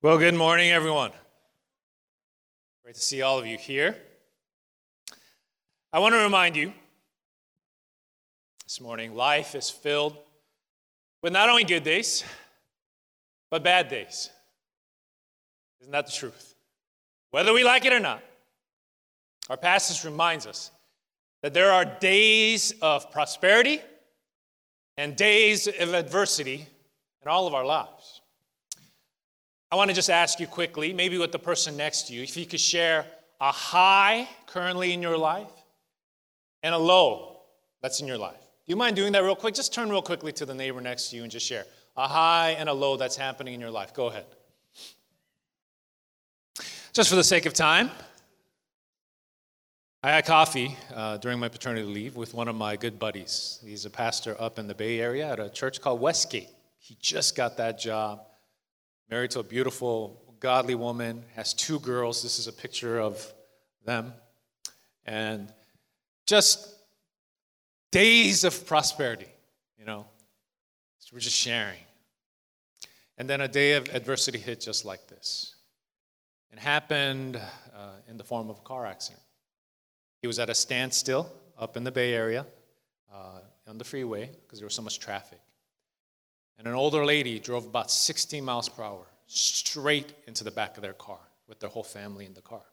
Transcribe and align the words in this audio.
Well, 0.00 0.16
good 0.16 0.36
morning, 0.36 0.70
everyone. 0.70 1.10
Great 2.84 2.94
to 2.94 3.00
see 3.00 3.20
all 3.20 3.36
of 3.36 3.48
you 3.48 3.58
here. 3.58 3.96
I 5.92 5.98
want 5.98 6.14
to 6.14 6.20
remind 6.20 6.54
you 6.54 6.72
this 8.62 8.80
morning 8.80 9.16
life 9.16 9.56
is 9.56 9.68
filled 9.68 10.16
with 11.20 11.32
not 11.32 11.48
only 11.48 11.64
good 11.64 11.82
days, 11.82 12.22
but 13.50 13.64
bad 13.64 13.88
days. 13.88 14.30
Isn't 15.80 15.90
that 15.90 16.06
the 16.06 16.12
truth? 16.12 16.54
Whether 17.32 17.52
we 17.52 17.64
like 17.64 17.84
it 17.84 17.92
or 17.92 17.98
not, 17.98 18.22
our 19.50 19.56
passage 19.56 20.04
reminds 20.04 20.46
us 20.46 20.70
that 21.42 21.54
there 21.54 21.72
are 21.72 21.84
days 21.84 22.72
of 22.82 23.10
prosperity 23.10 23.80
and 24.96 25.16
days 25.16 25.66
of 25.66 25.92
adversity 25.92 26.68
in 27.20 27.28
all 27.28 27.48
of 27.48 27.54
our 27.54 27.66
lives. 27.66 28.17
I 29.70 29.76
want 29.76 29.90
to 29.90 29.94
just 29.94 30.08
ask 30.08 30.40
you 30.40 30.46
quickly, 30.46 30.92
maybe 30.92 31.18
with 31.18 31.32
the 31.32 31.38
person 31.38 31.76
next 31.76 32.08
to 32.08 32.14
you, 32.14 32.22
if 32.22 32.36
you 32.36 32.46
could 32.46 32.60
share 32.60 33.04
a 33.40 33.52
high 33.52 34.28
currently 34.46 34.92
in 34.92 35.02
your 35.02 35.18
life 35.18 35.50
and 36.62 36.74
a 36.74 36.78
low 36.78 37.40
that's 37.82 38.00
in 38.00 38.06
your 38.06 38.18
life. 38.18 38.40
Do 38.40 38.72
you 38.72 38.76
mind 38.76 38.96
doing 38.96 39.12
that 39.12 39.22
real 39.22 39.36
quick? 39.36 39.54
Just 39.54 39.72
turn 39.72 39.90
real 39.90 40.02
quickly 40.02 40.32
to 40.32 40.46
the 40.46 40.54
neighbor 40.54 40.80
next 40.80 41.10
to 41.10 41.16
you 41.16 41.22
and 41.22 41.30
just 41.30 41.46
share 41.46 41.64
a 41.96 42.08
high 42.08 42.50
and 42.52 42.68
a 42.68 42.72
low 42.72 42.96
that's 42.96 43.16
happening 43.16 43.54
in 43.54 43.60
your 43.60 43.70
life. 43.70 43.92
Go 43.92 44.06
ahead. 44.06 44.26
Just 46.92 47.10
for 47.10 47.16
the 47.16 47.24
sake 47.24 47.46
of 47.46 47.52
time, 47.52 47.90
I 50.02 50.12
had 50.12 50.26
coffee 50.26 50.76
uh, 50.94 51.18
during 51.18 51.38
my 51.38 51.48
paternity 51.48 51.86
leave 51.86 52.16
with 52.16 52.34
one 52.34 52.48
of 52.48 52.54
my 52.54 52.76
good 52.76 52.98
buddies. 52.98 53.60
He's 53.64 53.84
a 53.84 53.90
pastor 53.90 54.36
up 54.40 54.58
in 54.58 54.66
the 54.66 54.74
Bay 54.74 55.00
Area 55.00 55.30
at 55.30 55.40
a 55.40 55.50
church 55.50 55.80
called 55.80 56.00
Westgate. 56.00 56.48
He 56.78 56.96
just 57.00 57.36
got 57.36 57.56
that 57.56 57.78
job 57.78 58.27
married 59.10 59.30
to 59.32 59.40
a 59.40 59.42
beautiful, 59.42 60.22
godly 60.40 60.74
woman, 60.74 61.24
has 61.34 61.54
two 61.54 61.78
girls. 61.80 62.22
This 62.22 62.38
is 62.38 62.46
a 62.46 62.52
picture 62.52 63.00
of 63.00 63.32
them. 63.84 64.12
And 65.06 65.52
just 66.26 66.74
days 67.90 68.44
of 68.44 68.66
prosperity, 68.66 69.28
you 69.78 69.84
know. 69.84 70.06
So 70.98 71.10
we're 71.14 71.20
just 71.20 71.36
sharing. 71.36 71.78
And 73.16 73.28
then 73.28 73.40
a 73.40 73.48
day 73.48 73.72
of 73.72 73.88
adversity 73.94 74.38
hit 74.38 74.60
just 74.60 74.84
like 74.84 75.08
this. 75.08 75.54
It 76.52 76.58
happened 76.58 77.36
uh, 77.36 77.92
in 78.08 78.16
the 78.16 78.24
form 78.24 78.50
of 78.50 78.58
a 78.58 78.62
car 78.62 78.86
accident. 78.86 79.22
He 80.20 80.26
was 80.26 80.38
at 80.38 80.50
a 80.50 80.54
standstill 80.54 81.30
up 81.58 81.76
in 81.76 81.84
the 81.84 81.90
Bay 81.90 82.14
Area 82.14 82.46
uh, 83.12 83.40
on 83.66 83.78
the 83.78 83.84
freeway 83.84 84.30
because 84.42 84.58
there 84.58 84.66
was 84.66 84.74
so 84.74 84.82
much 84.82 84.98
traffic. 84.98 85.40
And 86.58 86.66
an 86.66 86.74
older 86.74 87.04
lady 87.04 87.38
drove 87.38 87.64
about 87.64 87.90
60 87.90 88.40
miles 88.40 88.68
per 88.68 88.82
hour 88.82 89.06
straight 89.26 90.12
into 90.26 90.42
the 90.42 90.50
back 90.50 90.76
of 90.76 90.82
their 90.82 90.92
car 90.92 91.20
with 91.46 91.60
their 91.60 91.70
whole 91.70 91.84
family 91.84 92.26
in 92.26 92.34
the 92.34 92.40
car. 92.40 92.64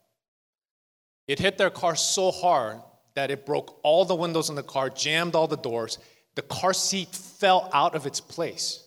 It 1.27 1.39
hit 1.39 1.57
their 1.57 1.69
car 1.69 1.95
so 1.95 2.31
hard 2.31 2.81
that 3.13 3.31
it 3.31 3.45
broke 3.45 3.79
all 3.83 4.05
the 4.05 4.15
windows 4.15 4.49
in 4.49 4.55
the 4.55 4.63
car, 4.63 4.89
jammed 4.89 5.35
all 5.35 5.47
the 5.47 5.57
doors. 5.57 5.99
The 6.35 6.41
car 6.41 6.73
seat 6.73 7.09
fell 7.09 7.69
out 7.73 7.95
of 7.95 8.05
its 8.05 8.19
place. 8.19 8.83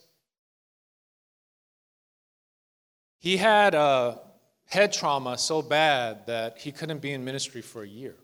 He 3.19 3.37
had 3.37 3.75
a 3.75 4.21
head 4.67 4.93
trauma 4.93 5.39
so 5.39 5.63
bad 5.63 6.27
that 6.27 6.59
he 6.59 6.73
couldn't 6.73 7.01
be 7.01 7.13
in 7.13 7.25
ministry 7.25 7.63
for 7.63 7.83
a 7.83 7.89
year. 7.89 8.15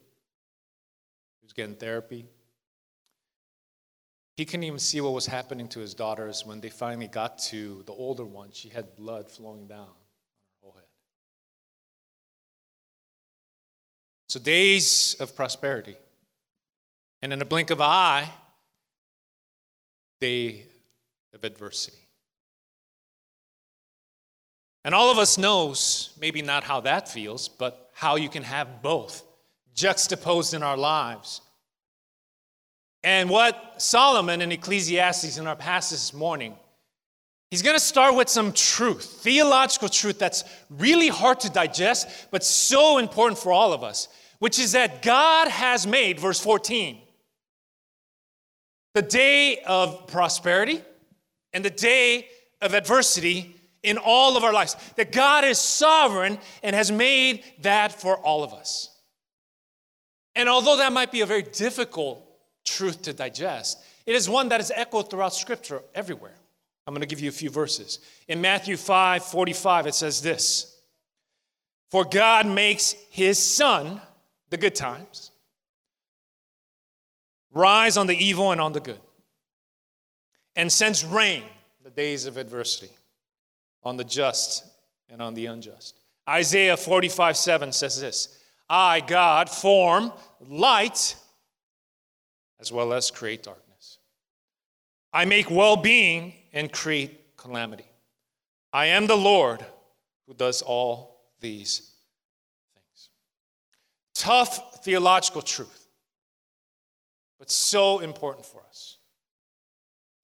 He 1.40 1.44
was 1.44 1.52
getting 1.52 1.74
therapy, 1.74 2.26
he 4.36 4.44
couldn't 4.44 4.64
even 4.64 4.80
see 4.80 5.00
what 5.00 5.12
was 5.12 5.26
happening 5.26 5.68
to 5.68 5.80
his 5.80 5.94
daughters 5.94 6.44
when 6.44 6.60
they 6.60 6.68
finally 6.68 7.06
got 7.06 7.38
to 7.38 7.82
the 7.86 7.92
older 7.92 8.24
one. 8.24 8.50
She 8.52 8.68
had 8.68 8.96
blood 8.96 9.30
flowing 9.30 9.68
down 9.68 9.80
on 9.80 9.86
her 9.86 10.60
whole 10.62 10.72
head. 10.72 10.84
So, 14.28 14.40
days 14.40 15.14
of 15.20 15.36
prosperity. 15.36 15.96
And 17.22 17.32
in 17.32 17.40
a 17.40 17.44
blink 17.44 17.70
of 17.70 17.78
an 17.78 17.86
eye, 17.86 18.30
day 20.20 20.66
of 21.32 21.44
adversity. 21.44 21.96
And 24.84 24.94
all 24.94 25.10
of 25.10 25.18
us 25.18 25.38
knows, 25.38 26.10
maybe 26.20 26.42
not 26.42 26.64
how 26.64 26.80
that 26.80 27.08
feels, 27.08 27.48
but 27.48 27.90
how 27.94 28.16
you 28.16 28.28
can 28.28 28.42
have 28.42 28.82
both 28.82 29.22
juxtaposed 29.74 30.54
in 30.54 30.62
our 30.62 30.76
lives 30.76 31.40
and 33.04 33.28
what 33.28 33.74
Solomon 33.76 34.40
in 34.40 34.50
Ecclesiastes 34.50 35.36
in 35.36 35.46
our 35.46 35.54
passage 35.54 35.98
this 35.98 36.14
morning, 36.14 36.56
he's 37.50 37.60
going 37.60 37.76
to 37.76 37.80
start 37.80 38.16
with 38.16 38.30
some 38.30 38.50
truth, 38.52 39.04
theological 39.20 39.90
truth 39.90 40.18
that's 40.18 40.42
really 40.70 41.08
hard 41.08 41.38
to 41.40 41.50
digest, 41.50 42.08
but 42.30 42.42
so 42.42 42.96
important 42.96 43.38
for 43.38 43.52
all 43.52 43.74
of 43.74 43.84
us, 43.84 44.08
which 44.38 44.58
is 44.58 44.72
that 44.72 45.02
God 45.02 45.48
has 45.48 45.86
made, 45.86 46.18
verse 46.18 46.40
14, 46.40 46.98
the 48.94 49.02
day 49.02 49.58
of 49.66 50.06
prosperity 50.06 50.80
and 51.52 51.62
the 51.62 51.70
day 51.70 52.26
of 52.62 52.72
adversity 52.72 53.54
in 53.82 53.98
all 53.98 54.38
of 54.38 54.44
our 54.44 54.52
lives. 54.52 54.76
That 54.96 55.12
God 55.12 55.44
is 55.44 55.58
sovereign 55.58 56.38
and 56.62 56.74
has 56.74 56.90
made 56.90 57.44
that 57.60 57.92
for 57.92 58.16
all 58.16 58.42
of 58.42 58.54
us. 58.54 58.88
And 60.34 60.48
although 60.48 60.78
that 60.78 60.94
might 60.94 61.12
be 61.12 61.20
a 61.20 61.26
very 61.26 61.42
difficult 61.42 62.22
truth 62.64 63.02
to 63.02 63.12
digest. 63.12 63.78
It 64.06 64.14
is 64.14 64.28
one 64.28 64.48
that 64.48 64.60
is 64.60 64.72
echoed 64.74 65.10
throughout 65.10 65.34
Scripture 65.34 65.82
everywhere. 65.94 66.34
I'm 66.86 66.92
going 66.92 67.00
to 67.00 67.06
give 67.06 67.20
you 67.20 67.28
a 67.28 67.32
few 67.32 67.50
verses. 67.50 67.98
In 68.28 68.40
Matthew 68.40 68.76
5 68.76 69.24
45, 69.24 69.86
it 69.86 69.94
says 69.94 70.22
this 70.22 70.78
For 71.90 72.04
God 72.04 72.46
makes 72.46 72.94
his 73.10 73.38
sun, 73.38 74.00
the 74.50 74.56
good 74.56 74.74
times, 74.74 75.30
rise 77.52 77.96
on 77.96 78.06
the 78.06 78.16
evil 78.16 78.52
and 78.52 78.60
on 78.60 78.72
the 78.72 78.80
good, 78.80 79.00
and 80.56 80.70
sends 80.70 81.04
rain, 81.04 81.42
the 81.82 81.90
days 81.90 82.26
of 82.26 82.36
adversity, 82.36 82.92
on 83.82 83.96
the 83.96 84.04
just 84.04 84.64
and 85.08 85.22
on 85.22 85.34
the 85.34 85.46
unjust. 85.46 85.96
Isaiah 86.28 86.76
45 86.76 87.36
7 87.36 87.72
says 87.72 88.00
this 88.00 88.40
I, 88.68 89.00
God, 89.00 89.48
form 89.48 90.12
light 90.40 91.16
as 92.60 92.72
well 92.72 92.92
as 92.92 93.10
create 93.10 93.42
darkness. 93.42 93.98
I 95.12 95.24
make 95.24 95.50
well 95.50 95.76
being 95.76 96.34
and 96.52 96.72
create 96.72 97.36
calamity. 97.36 97.86
I 98.72 98.86
am 98.86 99.06
the 99.06 99.16
Lord 99.16 99.64
who 100.26 100.34
does 100.34 100.62
all 100.62 101.20
these 101.40 101.92
things. 102.74 103.10
Tough 104.14 104.82
theological 104.84 105.42
truth, 105.42 105.86
but 107.38 107.50
so 107.50 108.00
important 108.00 108.46
for 108.46 108.62
us. 108.68 108.98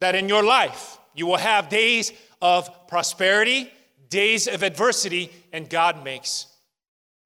That 0.01 0.15
in 0.15 0.29
your 0.29 0.43
life, 0.43 0.99
you 1.15 1.27
will 1.27 1.37
have 1.37 1.69
days 1.69 2.13
of 2.41 2.89
prosperity, 2.89 3.71
days 4.09 4.49
of 4.49 4.63
adversity, 4.63 5.31
and 5.53 5.69
God 5.69 6.03
makes 6.03 6.47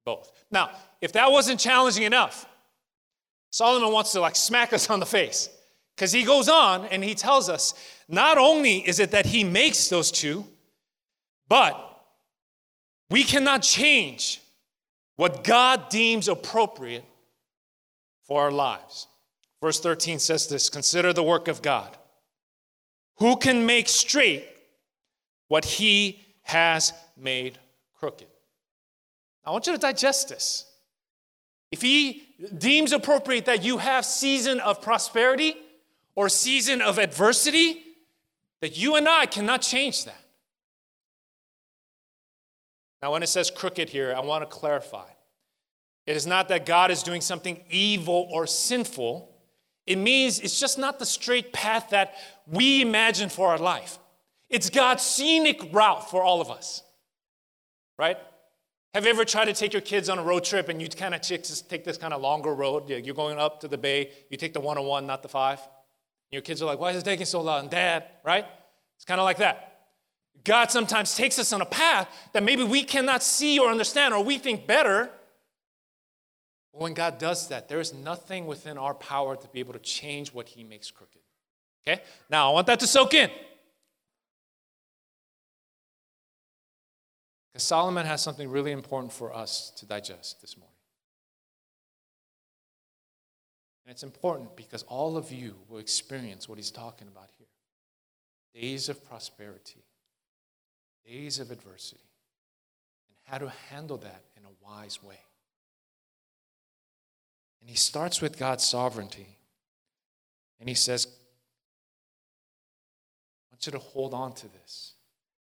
both. 0.05 0.31
Now, 0.51 0.71
if 1.01 1.13
that 1.13 1.31
wasn't 1.31 1.59
challenging 1.59 2.03
enough, 2.03 2.45
Solomon 3.55 3.93
wants 3.93 4.11
to 4.11 4.19
like 4.19 4.35
smack 4.35 4.73
us 4.73 4.89
on 4.89 4.99
the 4.99 5.05
face 5.05 5.47
because 5.95 6.11
he 6.11 6.23
goes 6.23 6.49
on 6.49 6.87
and 6.87 7.01
he 7.01 7.15
tells 7.15 7.47
us 7.47 7.73
not 8.09 8.37
only 8.37 8.79
is 8.79 8.99
it 8.99 9.11
that 9.11 9.25
he 9.25 9.45
makes 9.45 9.87
those 9.87 10.11
two, 10.11 10.45
but 11.47 11.73
we 13.09 13.23
cannot 13.23 13.61
change 13.61 14.41
what 15.15 15.45
God 15.45 15.87
deems 15.87 16.27
appropriate 16.27 17.05
for 18.23 18.41
our 18.41 18.51
lives. 18.51 19.07
Verse 19.61 19.79
13 19.79 20.19
says 20.19 20.47
this 20.47 20.67
Consider 20.67 21.13
the 21.13 21.23
work 21.23 21.47
of 21.47 21.61
God. 21.61 21.95
Who 23.19 23.37
can 23.37 23.65
make 23.65 23.87
straight 23.87 24.45
what 25.47 25.63
he 25.63 26.19
has 26.41 26.91
made 27.15 27.57
crooked? 27.97 28.27
I 29.45 29.51
want 29.51 29.65
you 29.65 29.71
to 29.71 29.79
digest 29.79 30.27
this. 30.27 30.69
If 31.71 31.81
he 31.81 32.23
deems 32.57 32.91
appropriate 32.91 33.45
that 33.45 33.63
you 33.63 33.77
have 33.77 34.05
season 34.05 34.59
of 34.59 34.81
prosperity 34.81 35.55
or 36.15 36.29
season 36.29 36.81
of 36.81 36.97
adversity, 36.97 37.81
that 38.61 38.77
you 38.77 38.95
and 38.95 39.07
I 39.07 39.25
cannot 39.25 39.61
change 39.61 40.05
that. 40.05 40.21
Now, 43.01 43.11
when 43.11 43.23
it 43.23 43.27
says 43.27 43.51
crooked 43.51 43.89
here, 43.89 44.13
I 44.15 44.21
want 44.21 44.41
to 44.41 44.47
clarify. 44.47 45.07
It 46.07 46.15
is 46.15 46.25
not 46.25 46.47
that 46.49 46.65
God 46.65 46.91
is 46.91 47.03
doing 47.03 47.21
something 47.21 47.61
evil 47.69 48.27
or 48.31 48.47
sinful. 48.47 49.35
It 49.85 49.97
means 49.97 50.39
it's 50.39 50.59
just 50.59 50.77
not 50.77 50.99
the 50.99 51.05
straight 51.05 51.51
path 51.51 51.89
that 51.89 52.15
we 52.47 52.81
imagine 52.81 53.29
for 53.29 53.49
our 53.49 53.57
life. 53.57 53.99
It's 54.49 54.69
God's 54.69 55.03
scenic 55.03 55.73
route 55.73 56.09
for 56.09 56.23
all 56.23 56.41
of 56.41 56.49
us, 56.49 56.83
right? 57.97 58.17
Have 58.95 59.03
you 59.03 59.09
ever 59.09 59.25
tried 59.25 59.45
to 59.45 59.53
take 59.53 59.73
your 59.73 59.81
kids 59.81 60.07
on 60.07 60.19
a 60.19 60.23
road 60.23 60.45
trip 60.45 60.69
and 60.69 60.81
you 60.81 60.87
kind 60.87 61.13
of 61.13 61.19
take 61.19 61.83
this 61.83 61.97
kind 61.97 62.13
of 62.13 62.21
longer 62.21 62.55
road? 62.55 62.87
You're 62.87 63.13
going 63.13 63.37
up 63.37 63.59
to 63.59 63.67
the 63.67 63.77
bay, 63.77 64.11
you 64.29 64.37
take 64.37 64.53
the 64.53 64.61
101, 64.61 65.05
not 65.05 65.21
the 65.21 65.27
five. 65.27 65.59
Your 66.31 66.41
kids 66.41 66.61
are 66.61 66.65
like, 66.65 66.79
why 66.79 66.91
is 66.91 67.01
it 67.01 67.03
taking 67.03 67.25
so 67.25 67.41
long? 67.41 67.67
Dad, 67.67 68.05
right? 68.23 68.45
It's 68.95 69.03
kind 69.03 69.19
of 69.19 69.25
like 69.25 69.39
that. 69.39 69.79
God 70.45 70.71
sometimes 70.71 71.13
takes 71.13 71.37
us 71.37 71.51
on 71.51 71.59
a 71.61 71.65
path 71.65 72.07
that 72.31 72.41
maybe 72.41 72.63
we 72.63 72.85
cannot 72.85 73.21
see 73.21 73.59
or 73.59 73.69
understand 73.69 74.13
or 74.13 74.23
we 74.23 74.37
think 74.37 74.65
better. 74.65 75.09
But 76.71 76.81
when 76.81 76.93
God 76.93 77.17
does 77.17 77.49
that, 77.49 77.67
there 77.67 77.81
is 77.81 77.93
nothing 77.93 78.45
within 78.45 78.77
our 78.77 78.93
power 78.93 79.35
to 79.35 79.47
be 79.49 79.59
able 79.59 79.73
to 79.73 79.79
change 79.79 80.33
what 80.33 80.47
He 80.47 80.63
makes 80.63 80.89
crooked. 80.89 81.19
Okay? 81.85 82.01
Now, 82.29 82.49
I 82.49 82.53
want 82.53 82.67
that 82.67 82.79
to 82.79 82.87
soak 82.87 83.13
in. 83.13 83.29
Because 87.55 87.63
Solomon 87.63 88.05
has 88.05 88.21
something 88.21 88.49
really 88.49 88.73
important 88.73 89.13
for 89.13 89.33
us 89.33 89.71
to 89.77 89.85
digest 89.85 90.41
this 90.41 90.57
morning. 90.57 90.75
And 93.85 93.91
it's 93.93 94.03
important 94.03 94.57
because 94.57 94.83
all 94.83 95.15
of 95.15 95.31
you 95.31 95.55
will 95.69 95.77
experience 95.77 96.49
what 96.49 96.57
he's 96.57 96.69
talking 96.69 97.07
about 97.07 97.29
here 97.37 97.47
days 98.53 98.89
of 98.89 99.05
prosperity, 99.05 99.85
days 101.07 101.39
of 101.39 101.49
adversity, 101.49 102.03
and 103.07 103.15
how 103.23 103.37
to 103.37 103.49
handle 103.69 103.99
that 103.99 104.25
in 104.35 104.43
a 104.43 104.51
wise 104.61 105.01
way. 105.01 105.21
And 107.61 107.69
he 107.69 107.77
starts 107.77 108.21
with 108.21 108.37
God's 108.37 108.65
sovereignty. 108.65 109.37
And 110.59 110.67
he 110.67 110.75
says, 110.75 111.07
I 113.49 113.53
want 113.53 113.65
you 113.65 113.71
to 113.71 113.79
hold 113.79 114.13
on 114.13 114.33
to 114.33 114.49
this. 114.49 114.95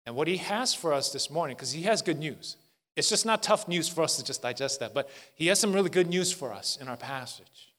And 0.07 0.15
what 0.15 0.29
he 0.29 0.37
has 0.37 0.73
for 0.73 0.93
us 0.93 1.11
this 1.11 1.29
morning, 1.29 1.57
because 1.57 1.73
he 1.73 1.81
has 1.81 2.01
good 2.01 2.17
news. 2.17 2.55
It's 2.95 3.09
just 3.09 3.25
not 3.25 3.43
tough 3.43 3.67
news 3.67 3.89
for 3.89 4.03
us 4.03 4.15
to 4.15 4.23
just 4.23 4.41
digest 4.41 4.79
that, 4.79 4.93
but 4.93 5.09
he 5.35 5.47
has 5.47 5.59
some 5.59 5.73
really 5.73 5.89
good 5.89 6.07
news 6.07 6.31
for 6.31 6.53
us 6.53 6.77
in 6.79 6.87
our 6.87 6.95
passage. 6.95 7.73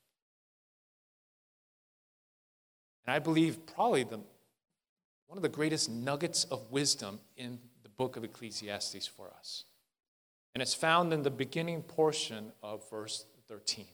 And 3.07 3.15
I 3.15 3.19
believe 3.19 3.65
probably 3.65 4.03
the, 4.03 4.19
one 5.27 5.39
of 5.39 5.43
the 5.43 5.49
greatest 5.49 5.89
nuggets 5.89 6.45
of 6.45 6.71
wisdom 6.71 7.19
in 7.39 7.59
the 7.83 7.89
book 7.89 8.19
of 8.19 8.25
Ecclesiastes 8.25 9.07
for 9.07 9.31
us. 9.39 9.65
And 10.55 10.61
it's 10.61 10.75
found 10.75 11.15
in 11.15 11.23
the 11.23 11.31
beginning 11.31 11.83
portion 11.83 12.53
of 12.63 12.89
verse 12.91 13.25
13. 13.49 13.87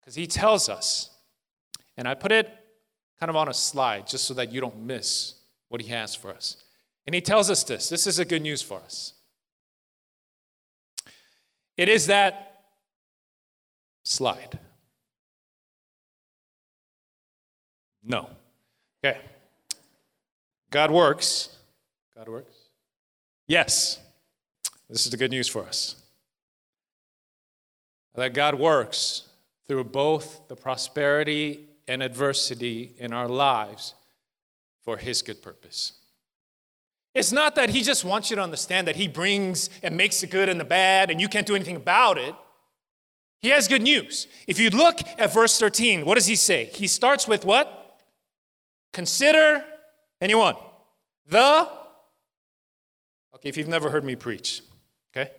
Because 0.00 0.14
he 0.14 0.26
tells 0.26 0.70
us, 0.70 1.10
and 1.98 2.08
I 2.08 2.14
put 2.14 2.32
it 2.32 2.48
kind 3.18 3.28
of 3.28 3.36
on 3.36 3.48
a 3.48 3.54
slide 3.54 4.06
just 4.06 4.24
so 4.24 4.32
that 4.32 4.50
you 4.50 4.62
don't 4.62 4.86
miss 4.86 5.34
what 5.68 5.82
he 5.82 5.88
has 5.88 6.14
for 6.14 6.30
us. 6.30 6.56
And 7.06 7.14
he 7.14 7.20
tells 7.20 7.50
us 7.50 7.64
this 7.64 7.88
this 7.88 8.06
is 8.06 8.18
a 8.18 8.24
good 8.24 8.42
news 8.42 8.62
for 8.62 8.78
us. 8.78 9.14
It 11.76 11.88
is 11.88 12.06
that 12.06 12.64
slide. 14.02 14.58
No. 18.02 18.28
Okay. 19.04 19.18
God 20.70 20.90
works. 20.90 21.56
God 22.14 22.28
works. 22.28 22.54
Yes. 23.46 23.98
This 24.88 25.04
is 25.04 25.10
the 25.10 25.16
good 25.16 25.30
news 25.30 25.48
for 25.48 25.64
us. 25.64 25.96
That 28.14 28.34
God 28.34 28.56
works 28.56 29.28
through 29.68 29.84
both 29.84 30.48
the 30.48 30.56
prosperity 30.56 31.68
and 31.86 32.02
adversity 32.02 32.92
in 32.98 33.12
our 33.12 33.28
lives 33.28 33.94
for 34.82 34.96
His 34.96 35.22
good 35.22 35.42
purpose. 35.42 35.99
It's 37.14 37.32
not 37.32 37.56
that 37.56 37.70
He 37.70 37.82
just 37.82 38.04
wants 38.04 38.30
you 38.30 38.36
to 38.36 38.42
understand 38.42 38.86
that 38.86 38.96
He 38.96 39.08
brings 39.08 39.70
and 39.82 39.96
makes 39.96 40.20
the 40.20 40.26
good 40.26 40.48
and 40.48 40.60
the 40.60 40.64
bad 40.64 41.10
and 41.10 41.20
you 41.20 41.28
can't 41.28 41.46
do 41.46 41.54
anything 41.54 41.76
about 41.76 42.18
it. 42.18 42.34
He 43.40 43.48
has 43.48 43.68
good 43.68 43.82
news. 43.82 44.26
If 44.46 44.60
you 44.60 44.70
look 44.70 45.00
at 45.18 45.32
verse 45.32 45.58
13, 45.58 46.04
what 46.04 46.14
does 46.16 46.26
He 46.26 46.36
say? 46.36 46.66
He 46.66 46.86
starts 46.86 47.26
with 47.26 47.44
what? 47.44 47.98
Consider, 48.92 49.64
anyone, 50.20 50.56
the, 51.26 51.68
okay, 53.34 53.48
if 53.48 53.56
you've 53.56 53.68
never 53.68 53.90
heard 53.90 54.04
me 54.04 54.16
preach, 54.16 54.62
okay, 55.12 55.30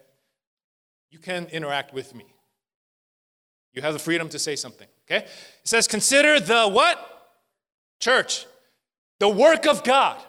you 1.10 1.20
can 1.20 1.46
interact 1.48 1.94
with 1.94 2.16
me. 2.16 2.26
You 3.74 3.82
have 3.82 3.94
the 3.94 4.00
freedom 4.00 4.30
to 4.30 4.40
say 4.40 4.56
something, 4.56 4.88
okay? 5.06 5.26
It 5.26 5.30
says, 5.64 5.88
consider 5.88 6.40
the 6.40 6.68
what? 6.68 7.08
Church. 8.00 8.46
The 9.20 9.30
work 9.30 9.68
of 9.68 9.84
God. 9.84 10.20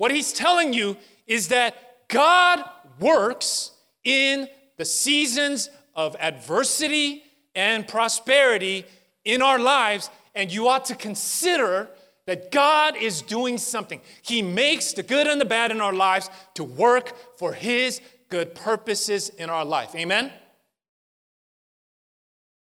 What 0.00 0.12
he's 0.12 0.32
telling 0.32 0.72
you 0.72 0.96
is 1.26 1.48
that 1.48 2.08
God 2.08 2.64
works 2.98 3.72
in 4.02 4.48
the 4.78 4.86
seasons 4.86 5.68
of 5.94 6.16
adversity 6.18 7.22
and 7.54 7.86
prosperity 7.86 8.86
in 9.26 9.42
our 9.42 9.58
lives, 9.58 10.08
and 10.34 10.50
you 10.50 10.68
ought 10.68 10.86
to 10.86 10.94
consider 10.94 11.90
that 12.24 12.50
God 12.50 12.96
is 12.96 13.20
doing 13.20 13.58
something. 13.58 14.00
He 14.22 14.40
makes 14.40 14.94
the 14.94 15.02
good 15.02 15.26
and 15.26 15.38
the 15.38 15.44
bad 15.44 15.70
in 15.70 15.82
our 15.82 15.92
lives 15.92 16.30
to 16.54 16.64
work 16.64 17.36
for 17.36 17.52
His 17.52 18.00
good 18.30 18.54
purposes 18.54 19.28
in 19.28 19.50
our 19.50 19.66
life. 19.66 19.94
Amen? 19.94 20.32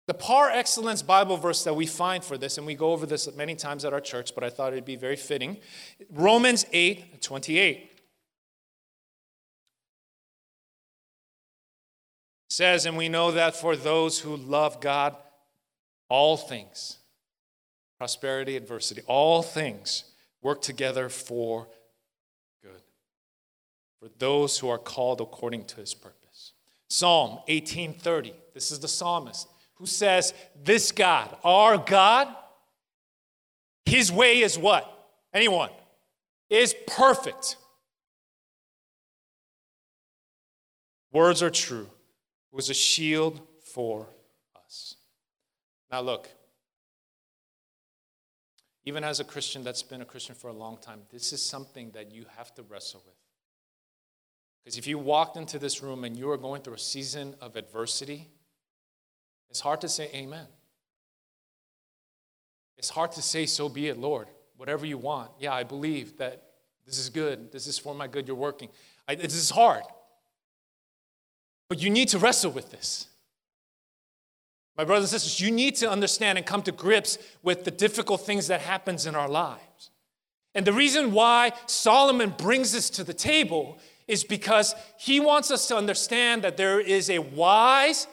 The 0.07 0.13
par 0.13 0.52
excellence 0.52 1.02
Bible 1.02 1.38
verse 1.38 1.63
that 1.63 1.74
we 1.74 1.88
find 1.88 2.24
for 2.24 2.38
this, 2.38 2.57
and 2.57 2.68
we 2.68 2.75
go 2.75 2.92
over 2.92 3.06
this 3.06 3.34
many 3.36 3.56
times 3.56 3.84
at 3.86 3.94
our 3.94 4.02
church, 4.02 4.36
but 4.36 4.44
I 4.44 4.50
thought 4.50 4.74
it'd 4.74 4.86
be 4.86 4.96
very 4.96 5.16
fitting 5.16 5.57
Romans 6.12 6.66
8 6.72 7.22
28. 7.22 7.92
Says, 12.50 12.86
and 12.86 12.96
we 12.96 13.10
know 13.10 13.31
that 13.31 13.56
for 13.56 13.75
those 13.75 14.19
who 14.19 14.38
love 14.38 14.80
God, 14.80 15.18
all 16.08 16.38
things, 16.38 17.00
prosperity, 17.98 18.56
adversity, 18.56 19.01
all 19.08 19.42
things 19.42 20.06
work 20.42 20.62
together 20.62 21.10
for 21.10 21.68
good. 22.62 22.81
For 24.00 24.10
those 24.19 24.60
who 24.60 24.69
are 24.69 24.78
called 24.78 25.19
according 25.19 25.66
to 25.66 25.78
his 25.78 25.94
purpose. 25.94 26.54
Psalm 26.88 27.40
18:30. 27.50 28.34
This 28.54 28.72
is 28.72 28.80
the 28.80 28.88
psalmist 28.88 29.50
who 29.75 29.86
says, 29.86 30.33
This 30.63 30.92
God, 30.92 31.36
our 31.44 31.77
God, 31.77 32.33
his 33.86 34.12
way 34.12 34.42
is 34.42 34.57
what? 34.57 34.92
Anyone? 35.33 35.69
Is 36.50 36.75
perfect. 36.88 37.57
Words 41.12 41.42
are 41.42 41.50
true. 41.50 41.89
It 42.51 42.56
was 42.56 42.69
a 42.69 42.74
shield 42.74 43.42
for 43.74 44.07
us. 44.56 44.95
Now, 45.92 46.01
look, 46.01 46.30
even 48.86 49.04
as 49.04 49.19
a 49.19 49.24
Christian 49.24 49.63
that's 49.63 49.81
been 49.81 50.01
a 50.01 50.06
Christian 50.06 50.36
for 50.36 50.50
a 50.50 50.54
long 50.54 50.77
time, 50.77 51.01
this 51.12 51.33
is 51.33 51.42
something 51.42 51.92
that 51.92 52.12
you 52.12 52.25
have 52.38 52.53
to 52.55 52.63
wrestle 52.63 53.01
with. 53.05 53.15
Because 54.63 54.77
if 54.77 54.88
you 54.88 54.98
walked 54.98 55.38
into 55.38 55.60
this 55.60 55.82
room 55.82 56.03
and 56.03 56.17
you 56.17 56.29
are 56.32 56.38
going 56.38 56.62
through 56.62 56.74
a 56.74 56.79
season 56.79 57.36
of 57.41 57.55
adversity, 57.55 58.27
it's 59.50 59.60
hard 59.60 59.82
to 59.82 59.90
say 59.90 60.10
amen. 60.14 60.48
It's 62.78 62.90
hard 62.90 63.14
to 63.14 63.22
say, 63.22 63.46
so 63.46 63.70
be 63.70 63.88
it, 63.88 63.98
Lord, 63.98 64.28
whatever 64.58 64.86
you 64.86 64.98
want. 64.98 65.32
Yeah, 65.40 65.54
I 65.54 65.64
believe 65.64 66.18
that 66.18 66.44
this 66.86 67.00
is 67.00 67.10
good. 67.10 67.52
This 67.52 67.68
is 67.68 67.78
for 67.78 67.96
my 67.96 68.08
good. 68.08 68.28
You're 68.28 68.36
working. 68.36 68.70
I, 69.08 69.16
this 69.16 69.34
is 69.34 69.50
hard. 69.50 69.84
But 71.70 71.82
you 71.82 71.90
need 71.90 72.10
to 72.10 72.20
wrestle 72.20 72.52
with 72.52 72.72
this. 72.72 73.08
My 74.78 74.84
brothers 74.84 75.12
and 75.12 75.22
sisters, 75.22 75.40
you 75.40 75.52
need 75.56 75.75
to 75.78 75.90
understand 75.90 76.38
and 76.38 76.46
come 76.46 76.62
to 76.64 76.72
grips 76.72 77.18
with 77.42 77.64
the 77.64 77.72
difficult 77.72 78.22
things 78.22 78.48
that 78.48 78.62
happens 78.62 79.06
in 79.06 79.16
our 79.16 79.30
lives. 79.30 79.90
And 80.54 80.66
the 80.66 80.74
reason 80.74 81.12
why 81.12 81.54
Solomon 81.66 82.34
brings 82.38 82.72
this 82.72 82.90
to 82.92 83.04
the 83.04 83.14
table 83.14 83.78
is 84.08 84.24
because 84.24 84.75
he 85.00 85.20
wants 85.20 85.50
us 85.50 85.68
to 85.70 85.78
understand 85.78 86.44
that 86.44 86.58
there 86.58 86.80
is 86.80 87.10
a 87.10 87.20
wise, 87.20 88.08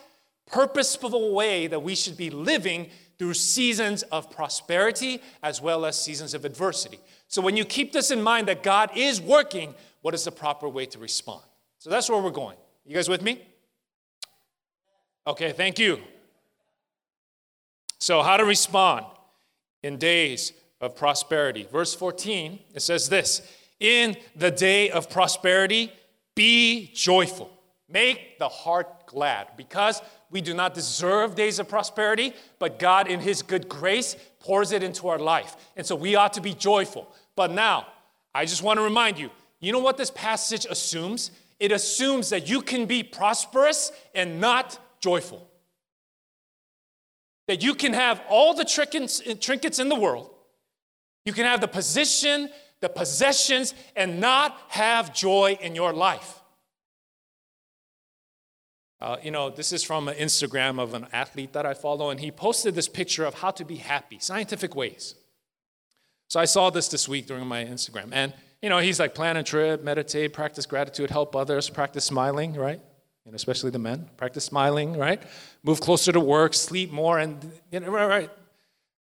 purposeful 0.53 1.33
way 1.33 1.67
that 1.67 1.79
we 1.79 1.95
should 1.95 2.15
be 2.15 2.29
living 2.29 2.89
through 3.17 3.33
seasons 3.33 4.03
of 4.03 4.29
prosperity 4.29 5.19
as 5.41 5.61
well 5.61 5.85
as 5.85 5.99
seasons 5.99 6.33
of 6.33 6.45
adversity. 6.45 6.99
So 7.27 7.41
when 7.41 7.57
you 7.57 7.65
keep 7.65 7.91
this 7.91 8.11
in 8.11 8.21
mind 8.21 8.47
that 8.47 8.61
God 8.61 8.91
is 8.95 9.19
working, 9.19 9.73
what 10.01 10.13
is 10.13 10.25
the 10.25 10.31
proper 10.31 10.69
way 10.69 10.85
to 10.87 10.99
respond? 10.99 11.41
So 11.79 11.89
that's 11.89 12.09
where 12.09 12.21
we're 12.21 12.29
going. 12.29 12.57
You 12.85 12.93
guys 12.95 13.09
with 13.09 13.21
me? 13.21 13.41
Okay, 15.25 15.53
thank 15.53 15.79
you. 15.79 15.99
So, 17.99 18.21
how 18.21 18.35
to 18.35 18.43
respond 18.43 19.05
in 19.81 19.97
days 19.97 20.51
of 20.81 20.95
prosperity. 20.95 21.65
Verse 21.71 21.95
14, 21.95 22.59
it 22.75 22.81
says 22.81 23.07
this 23.07 23.41
In 23.79 24.17
the 24.35 24.51
day 24.51 24.89
of 24.89 25.09
prosperity, 25.09 25.91
be 26.35 26.91
joyful. 26.93 27.49
Make 27.87 28.39
the 28.39 28.49
heart 28.49 29.05
glad 29.05 29.47
because 29.55 30.01
we 30.33 30.41
do 30.41 30.53
not 30.53 30.73
deserve 30.73 31.35
days 31.35 31.59
of 31.59 31.69
prosperity, 31.69 32.33
but 32.57 32.79
God, 32.79 33.07
in 33.07 33.19
His 33.19 33.43
good 33.43 33.69
grace, 33.69 34.17
pours 34.39 34.71
it 34.71 34.81
into 34.81 35.07
our 35.07 35.19
life. 35.19 35.55
And 35.77 35.85
so 35.85 35.95
we 35.95 36.15
ought 36.15 36.33
to 36.33 36.41
be 36.41 36.53
joyful. 36.55 37.07
But 37.35 37.51
now, 37.51 37.87
I 38.33 38.45
just 38.45 38.63
want 38.63 38.79
to 38.79 38.83
remind 38.83 39.19
you 39.19 39.29
you 39.59 39.71
know 39.71 39.79
what 39.79 39.95
this 39.95 40.11
passage 40.11 40.65
assumes? 40.69 41.31
It 41.59 41.71
assumes 41.71 42.31
that 42.31 42.49
you 42.49 42.61
can 42.61 42.85
be 42.85 43.01
prosperous 43.03 43.93
and 44.13 44.41
not 44.41 44.77
joyful. 44.99 45.47
That 47.47 47.63
you 47.63 47.73
can 47.75 47.93
have 47.93 48.21
all 48.27 48.53
the 48.53 48.65
trinkets 48.65 49.79
in 49.79 49.87
the 49.87 49.95
world, 49.95 50.31
you 51.25 51.31
can 51.31 51.45
have 51.45 51.61
the 51.61 51.67
position, 51.67 52.49
the 52.81 52.89
possessions, 52.89 53.73
and 53.95 54.19
not 54.19 54.59
have 54.69 55.13
joy 55.13 55.57
in 55.61 55.75
your 55.75 55.93
life. 55.93 56.42
Uh, 59.03 59.17
you 59.21 59.31
know, 59.31 59.49
this 59.49 59.73
is 59.73 59.83
from 59.83 60.07
an 60.07 60.15
Instagram 60.15 60.79
of 60.79 60.93
an 60.93 61.07
athlete 61.11 61.51
that 61.51 61.65
I 61.65 61.73
follow, 61.73 62.09
and 62.09 62.21
he 62.21 62.31
posted 62.31 62.73
this 62.73 62.87
picture 62.87 63.25
of 63.25 63.33
how 63.33 63.51
to 63.51 63.65
be 63.65 63.75
happy, 63.75 64.17
scientific 64.17 64.77
ways. 64.77 65.15
So 66.29 66.39
I 66.39 66.45
saw 66.45 66.69
this 66.69 66.87
this 66.87 67.09
week 67.09 67.27
during 67.27 67.45
my 67.45 67.65
Instagram. 67.65 68.11
And, 68.13 68.33
you 68.61 68.69
know, 68.69 68.77
he's 68.77 69.01
like, 69.01 69.13
plan 69.13 69.35
a 69.35 69.43
trip, 69.43 69.83
meditate, 69.83 70.31
practice 70.31 70.65
gratitude, 70.65 71.09
help 71.09 71.35
others, 71.35 71.69
practice 71.69 72.05
smiling, 72.05 72.53
right? 72.53 72.79
And 73.25 73.35
especially 73.35 73.71
the 73.71 73.79
men, 73.79 74.09
practice 74.15 74.45
smiling, 74.45 74.95
right? 74.95 75.21
Move 75.63 75.81
closer 75.81 76.13
to 76.13 76.21
work, 76.21 76.53
sleep 76.53 76.89
more, 76.89 77.19
and, 77.19 77.51
you 77.73 77.81
know, 77.81 77.89
right, 77.89 78.07
right. 78.07 78.29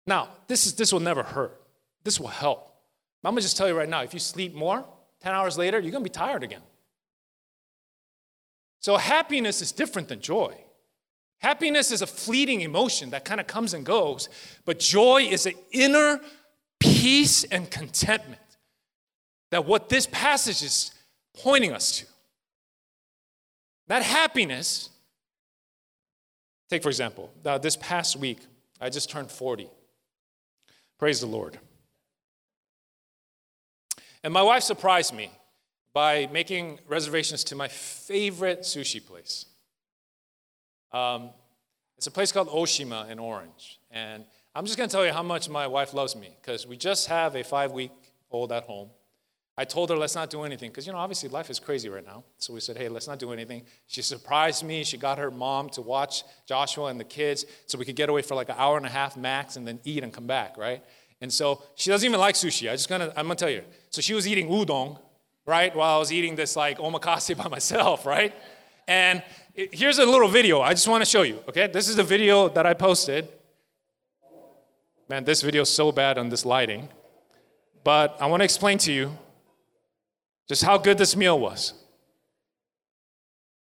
Now, 0.07 0.31
this, 0.49 0.65
is, 0.65 0.77
this 0.77 0.95
will 0.95 1.01
never 1.01 1.23
hurt. 1.23 1.61
This 2.05 2.19
will 2.19 2.29
help. 2.29 2.75
I'm 3.23 3.33
gonna 3.33 3.43
just 3.43 3.59
tell 3.59 3.69
you 3.69 3.77
right 3.77 3.89
now 3.89 4.01
if 4.01 4.15
you 4.15 4.19
sleep 4.19 4.55
more, 4.55 4.83
10 5.21 5.35
hours 5.35 5.59
later, 5.59 5.79
you're 5.79 5.93
gonna 5.93 6.03
be 6.03 6.09
tired 6.09 6.43
again. 6.43 6.63
So 8.81 8.97
happiness 8.97 9.63
is 9.63 9.73
different 9.73 10.09
than 10.09 10.21
joy. 10.21 10.57
Happiness 11.39 11.91
is 11.91 12.03
a 12.03 12.07
fleeting 12.07 12.63
emotion 12.63 13.11
that 13.11 13.25
kind 13.25 13.41
of 13.41 13.47
comes 13.47 13.73
and 13.73 13.85
goes, 13.85 14.29
but 14.65 14.79
joy 14.79 15.23
is 15.23 15.47
an 15.47 15.55
inner 15.71 16.21
peace 16.79 17.45
and 17.45 17.71
contentment. 17.71 18.41
That 19.51 19.65
what 19.65 19.89
this 19.89 20.07
passage 20.07 20.63
is 20.63 20.93
pointing 21.35 21.73
us 21.73 21.99
to. 21.99 22.07
That 23.89 24.03
happiness, 24.03 24.91
take 26.69 26.83
for 26.83 26.89
example, 26.89 27.31
this 27.61 27.77
past 27.77 28.17
week, 28.17 28.41
I 28.81 28.89
just 28.89 29.11
turned 29.11 29.31
40. 29.31 29.69
Praise 30.99 31.21
the 31.21 31.27
Lord. 31.27 31.59
And 34.23 34.33
my 34.33 34.43
wife 34.43 34.63
surprised 34.63 35.15
me 35.15 35.31
by 35.93 36.29
making 36.33 36.79
reservations 36.89 37.45
to 37.45 37.57
my 37.57 37.69
favorite 37.69 38.61
sushi 38.61 39.05
place. 39.05 39.47
Um, 40.93 41.31
it's 41.97 42.07
a 42.07 42.11
place 42.11 42.33
called 42.33 42.49
Oshima 42.49 43.11
in 43.11 43.19
Orange. 43.19 43.79
And 43.91 44.25
I'm 44.55 44.65
just 44.65 44.77
going 44.79 44.89
to 44.89 44.93
tell 44.93 45.05
you 45.05 45.13
how 45.13 45.23
much 45.23 45.49
my 45.49 45.67
wife 45.67 45.95
loves 45.95 46.17
me 46.17 46.37
because 46.41 46.67
we 46.67 46.77
just 46.77 47.09
have 47.09 47.37
a 47.37 47.45
five 47.45 47.73
week 47.73 47.93
old 48.31 48.53
at 48.53 48.65
home. 48.65 48.91
I 49.57 49.65
told 49.65 49.91
her, 49.91 49.97
let's 49.97 50.15
not 50.15 50.31
do 50.31 50.43
anything 50.45 50.71
because, 50.71 50.87
you 50.87 50.93
know, 50.93 50.99
obviously 50.99 51.29
life 51.29 51.51
is 51.51 51.59
crazy 51.59 51.91
right 51.91 52.07
now. 52.07 52.25
So 52.39 52.55
we 52.55 52.61
said, 52.61 52.79
hey, 52.79 52.89
let's 52.89 53.07
not 53.07 53.19
do 53.19 53.33
anything. 53.33 53.65
She 53.87 54.01
surprised 54.01 54.65
me. 54.65 54.85
She 54.85 54.97
got 54.97 55.19
her 55.19 55.31
mom 55.31 55.69
to 55.71 55.83
watch 55.83 56.23
Joshua 56.47 56.87
and 56.87 56.99
the 56.99 57.05
kids 57.05 57.45
so 57.67 57.77
we 57.77 57.85
could 57.85 57.97
get 57.97 58.09
away 58.09 58.23
for 58.23 58.35
like 58.35 58.49
an 58.49 58.55
hour 58.57 58.79
and 58.79 58.87
a 58.87 58.91
half 58.91 59.19
max 59.19 59.57
and 59.57 59.67
then 59.67 59.79
eat 59.85 60.03
and 60.03 60.13
come 60.13 60.27
back, 60.27 60.57
right? 60.57 60.83
And 61.21 61.31
so 61.31 61.63
she 61.75 61.91
doesn't 61.91 62.09
even 62.09 62.19
like 62.19 62.37
sushi. 62.37 62.71
I 62.71 62.73
just 62.73 62.89
gonna, 62.89 63.13
I'm 63.17 63.27
gonna 63.27 63.35
tell 63.35 63.51
you. 63.51 63.63
So 63.91 64.01
she 64.01 64.15
was 64.15 64.27
eating 64.27 64.49
udon 64.49 64.99
right? 65.51 65.75
While 65.75 65.97
I 65.97 65.99
was 65.99 66.13
eating 66.13 66.37
this 66.37 66.57
like 66.57 66.79
omakase 66.79 67.37
by 67.43 67.49
myself, 67.49 68.07
right? 68.07 68.33
And 68.87 69.23
it, 69.55 69.75
here's 69.75 69.99
a 69.99 70.07
little 70.07 70.29
video 70.29 70.61
I 70.63 70.73
just 70.73 70.89
want 70.89 71.03
to 71.05 71.11
show 71.11 71.23
you, 71.23 71.43
okay? 71.49 71.67
This 71.67 71.89
is 71.89 71.97
the 71.97 72.05
video 72.05 72.49
that 72.49 72.65
I 72.65 72.73
posted. 72.73 73.29
Man, 75.09 75.25
this 75.25 75.43
video 75.43 75.63
is 75.63 75.71
so 75.71 75.91
bad 75.91 76.17
on 76.19 76.29
this 76.29 76.47
lighting. 76.47 76.89
But 77.83 78.17
I 78.21 78.27
want 78.27 78.41
to 78.41 78.45
explain 78.45 78.79
to 78.79 78.93
you 78.93 79.19
just 80.49 80.63
how 80.63 80.79
good 80.79 80.99
this 80.99 81.17
meal 81.17 81.39
was. 81.39 81.75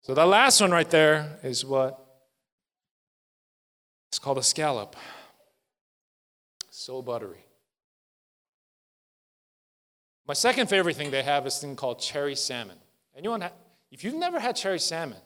So, 0.02 0.14
that 0.14 0.26
last 0.26 0.62
one 0.62 0.72
right 0.72 0.90
there 0.90 1.38
is 1.44 1.66
what 1.66 2.00
it's 4.10 4.20
called 4.20 4.38
a 4.38 4.44
scallop. 4.44 4.96
So 6.70 7.02
buttery. 7.02 7.47
My 10.28 10.34
second 10.34 10.68
favorite 10.68 10.98
thing 10.98 11.10
they 11.10 11.24
have 11.24 11.48
is 11.48 11.54
this 11.54 11.62
thing 11.62 11.76
called 11.76 12.00
cherry 12.00 12.36
salmon. 12.36 12.78
Anyone, 13.16 13.42
ha- 13.42 13.54
if 13.92 14.04
you've 14.04 14.16
never 14.16 14.40
had 14.40 14.56
cherry 14.56 14.80
salmon, 14.80 15.18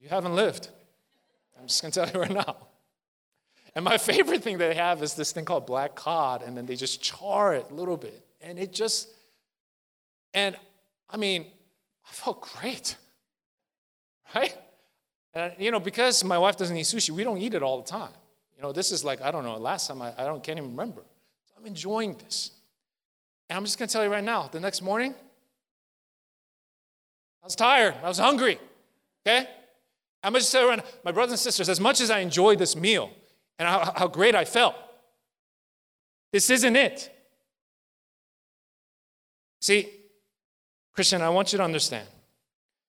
you 0.00 0.08
haven't 0.08 0.34
lived. 0.34 0.68
I'm 1.58 1.68
just 1.68 1.80
gonna 1.80 1.92
tell 1.92 2.10
you 2.10 2.20
right 2.20 2.30
now. 2.30 2.56
And 3.76 3.84
my 3.84 3.98
favorite 3.98 4.42
thing 4.42 4.58
they 4.58 4.74
have 4.74 5.00
is 5.00 5.14
this 5.14 5.30
thing 5.30 5.44
called 5.44 5.64
black 5.64 5.94
cod, 5.94 6.42
and 6.42 6.56
then 6.56 6.66
they 6.66 6.74
just 6.74 7.00
char 7.00 7.54
it 7.54 7.66
a 7.70 7.74
little 7.74 7.96
bit. 7.96 8.26
And 8.40 8.58
it 8.58 8.72
just, 8.72 9.08
and 10.34 10.56
I 11.08 11.16
mean, 11.16 11.46
I 12.04 12.12
felt 12.12 12.40
great, 12.40 12.96
right? 14.34 14.56
And, 15.34 15.52
you 15.58 15.70
know, 15.70 15.78
because 15.78 16.24
my 16.24 16.38
wife 16.38 16.56
doesn't 16.56 16.76
eat 16.76 16.86
sushi, 16.86 17.10
we 17.10 17.22
don't 17.22 17.38
eat 17.38 17.54
it 17.54 17.62
all 17.62 17.80
the 17.80 17.88
time. 17.88 18.10
You 18.56 18.62
know, 18.64 18.72
this 18.72 18.90
is 18.90 19.04
like, 19.04 19.22
I 19.22 19.30
don't 19.30 19.44
know, 19.44 19.56
last 19.56 19.86
time 19.86 20.02
I, 20.02 20.12
I 20.18 20.24
don't, 20.24 20.42
can't 20.42 20.58
even 20.58 20.70
remember. 20.70 21.04
I'm 21.60 21.66
enjoying 21.66 22.14
this. 22.14 22.52
And 23.48 23.56
I'm 23.56 23.64
just 23.64 23.78
going 23.78 23.88
to 23.88 23.92
tell 23.92 24.02
you 24.02 24.10
right 24.10 24.24
now 24.24 24.48
the 24.50 24.60
next 24.60 24.80
morning, 24.80 25.14
I 27.42 27.46
was 27.46 27.54
tired. 27.54 27.94
I 28.02 28.08
was 28.08 28.18
hungry. 28.18 28.58
Okay? 29.26 29.46
I'm 30.22 30.32
going 30.32 30.42
to 30.42 30.50
tell 30.50 30.62
you 30.62 30.68
right 30.68 30.78
now, 30.78 30.84
my 31.04 31.12
brothers 31.12 31.32
and 31.32 31.40
sisters, 31.40 31.68
as 31.68 31.80
much 31.80 32.00
as 32.00 32.10
I 32.10 32.20
enjoyed 32.20 32.58
this 32.58 32.76
meal 32.76 33.10
and 33.58 33.68
how, 33.68 33.92
how 33.96 34.08
great 34.08 34.34
I 34.34 34.44
felt, 34.44 34.74
this 36.32 36.48
isn't 36.48 36.76
it. 36.76 37.10
See, 39.60 39.88
Christian, 40.94 41.20
I 41.22 41.28
want 41.28 41.52
you 41.52 41.58
to 41.58 41.64
understand 41.64 42.06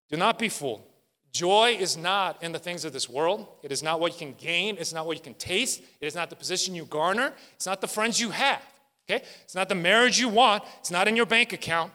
do 0.10 0.18
not 0.18 0.38
be 0.38 0.50
fooled. 0.50 0.84
Joy 1.32 1.78
is 1.80 1.96
not 1.96 2.44
in 2.44 2.52
the 2.52 2.60
things 2.60 2.84
of 2.84 2.92
this 2.92 3.10
world. 3.10 3.48
It 3.64 3.72
is 3.72 3.82
not 3.82 4.00
what 4.00 4.14
you 4.14 4.20
can 4.20 4.36
gain. 4.38 4.76
It's 4.78 4.94
not 4.94 5.06
what 5.06 5.16
you 5.16 5.24
can 5.24 5.34
taste. 5.36 5.82
It 6.02 6.06
is 6.06 6.16
not 6.16 6.30
the 6.30 6.36
position 6.36 6.76
you 6.76 6.86
garner. 6.86 7.34
It's 7.56 7.66
not 7.66 7.80
the 7.80 7.88
friends 7.88 8.20
you 8.20 8.32
have. 8.32 8.62
Okay? 9.10 9.24
It's 9.44 9.56
not 9.56 9.70
the 9.70 9.76
marriage 9.76 10.20
you 10.20 10.28
want. 10.28 10.64
It's 10.80 10.92
not 10.92 11.08
in 11.08 11.16
your 11.16 11.26
bank 11.26 11.54
account. 11.54 11.92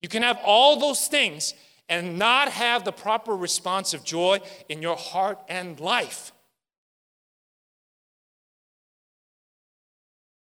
You 0.00 0.08
can 0.08 0.22
have 0.22 0.38
all 0.44 0.78
those 0.78 1.08
things 1.08 1.54
and 1.88 2.18
not 2.18 2.48
have 2.48 2.84
the 2.84 2.92
proper 2.92 3.36
response 3.36 3.92
of 3.92 4.04
joy 4.04 4.40
in 4.68 4.80
your 4.80 4.96
heart 4.96 5.38
and 5.48 5.78
life. 5.78 6.32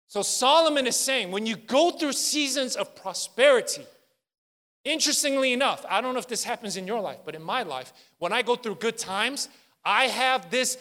So 0.09 0.23
Solomon 0.23 0.88
is 0.88 0.97
saying 0.97 1.31
when 1.31 1.47
you 1.47 1.55
go 1.55 1.93
through 1.93 2.14
seasons 2.14 2.75
of 2.75 2.97
prosperity, 2.97 3.87
Interestingly 4.84 5.52
enough, 5.52 5.84
I 5.88 6.00
don't 6.00 6.14
know 6.14 6.20
if 6.20 6.28
this 6.28 6.44
happens 6.44 6.76
in 6.76 6.87
your 6.87 7.00
life, 7.00 7.18
but 7.25 7.34
in 7.34 7.42
my 7.42 7.62
life, 7.62 7.92
when 8.18 8.32
I 8.32 8.42
go 8.42 8.56
through 8.56 8.76
good 8.76 8.96
times, 8.96 9.49
I 9.84 10.06
have 10.06 10.50
this 10.50 10.78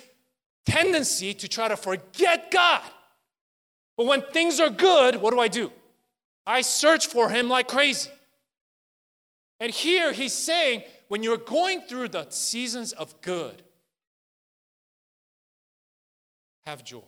tendency 0.65 1.33
to 1.33 1.47
try 1.47 1.67
to 1.67 1.75
forget 1.75 2.49
God. 2.51 2.81
But 3.97 4.05
when 4.05 4.21
things 4.21 4.59
are 4.59 4.69
good, 4.69 5.17
what 5.17 5.33
do 5.33 5.39
I 5.39 5.49
do? 5.49 5.71
I 6.47 6.61
search 6.61 7.07
for 7.07 7.29
Him 7.29 7.49
like 7.49 7.67
crazy. 7.67 8.09
And 9.59 9.71
here 9.71 10.13
he's 10.13 10.33
saying, 10.33 10.83
when 11.09 11.21
you're 11.21 11.37
going 11.37 11.81
through 11.81 12.09
the 12.09 12.29
seasons 12.29 12.93
of 12.93 13.19
good, 13.21 13.61
have 16.65 16.83
joy. 16.83 17.01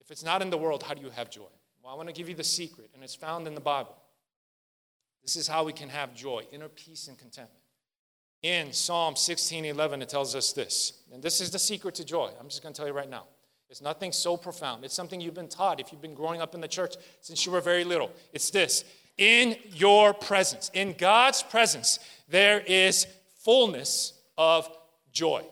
If 0.00 0.10
it's 0.10 0.24
not 0.24 0.42
in 0.42 0.50
the 0.50 0.58
world, 0.58 0.82
how 0.82 0.92
do 0.92 1.00
you 1.00 1.10
have 1.10 1.30
joy? 1.30 1.42
Well, 1.82 1.92
I 1.92 1.96
want 1.96 2.08
to 2.08 2.14
give 2.14 2.28
you 2.28 2.34
the 2.34 2.44
secret, 2.44 2.90
and 2.94 3.02
it's 3.02 3.14
found 3.14 3.46
in 3.46 3.54
the 3.54 3.60
Bible. 3.60 3.96
This 5.24 5.36
is 5.36 5.48
how 5.48 5.64
we 5.64 5.72
can 5.72 5.88
have 5.88 6.14
joy, 6.14 6.44
inner 6.52 6.68
peace 6.68 7.08
and 7.08 7.18
contentment. 7.18 7.60
In 8.42 8.72
Psalm 8.74 9.16
16 9.16 9.64
11, 9.64 10.02
it 10.02 10.08
tells 10.10 10.34
us 10.34 10.52
this. 10.52 10.92
And 11.12 11.22
this 11.22 11.40
is 11.40 11.50
the 11.50 11.58
secret 11.58 11.94
to 11.96 12.04
joy. 12.04 12.30
I'm 12.38 12.48
just 12.48 12.62
going 12.62 12.74
to 12.74 12.78
tell 12.78 12.86
you 12.86 12.92
right 12.92 13.08
now. 13.08 13.24
It's 13.70 13.80
nothing 13.80 14.12
so 14.12 14.36
profound. 14.36 14.84
It's 14.84 14.94
something 14.94 15.20
you've 15.20 15.34
been 15.34 15.48
taught 15.48 15.80
if 15.80 15.90
you've 15.90 16.02
been 16.02 16.14
growing 16.14 16.42
up 16.42 16.54
in 16.54 16.60
the 16.60 16.68
church 16.68 16.94
since 17.22 17.46
you 17.46 17.52
were 17.52 17.62
very 17.62 17.84
little. 17.84 18.12
It's 18.34 18.50
this 18.50 18.84
In 19.16 19.56
your 19.72 20.12
presence, 20.12 20.70
in 20.74 20.94
God's 20.98 21.42
presence, 21.42 21.98
there 22.28 22.60
is 22.60 23.06
fullness 23.38 24.12
of 24.36 24.68
joy. 25.10 25.42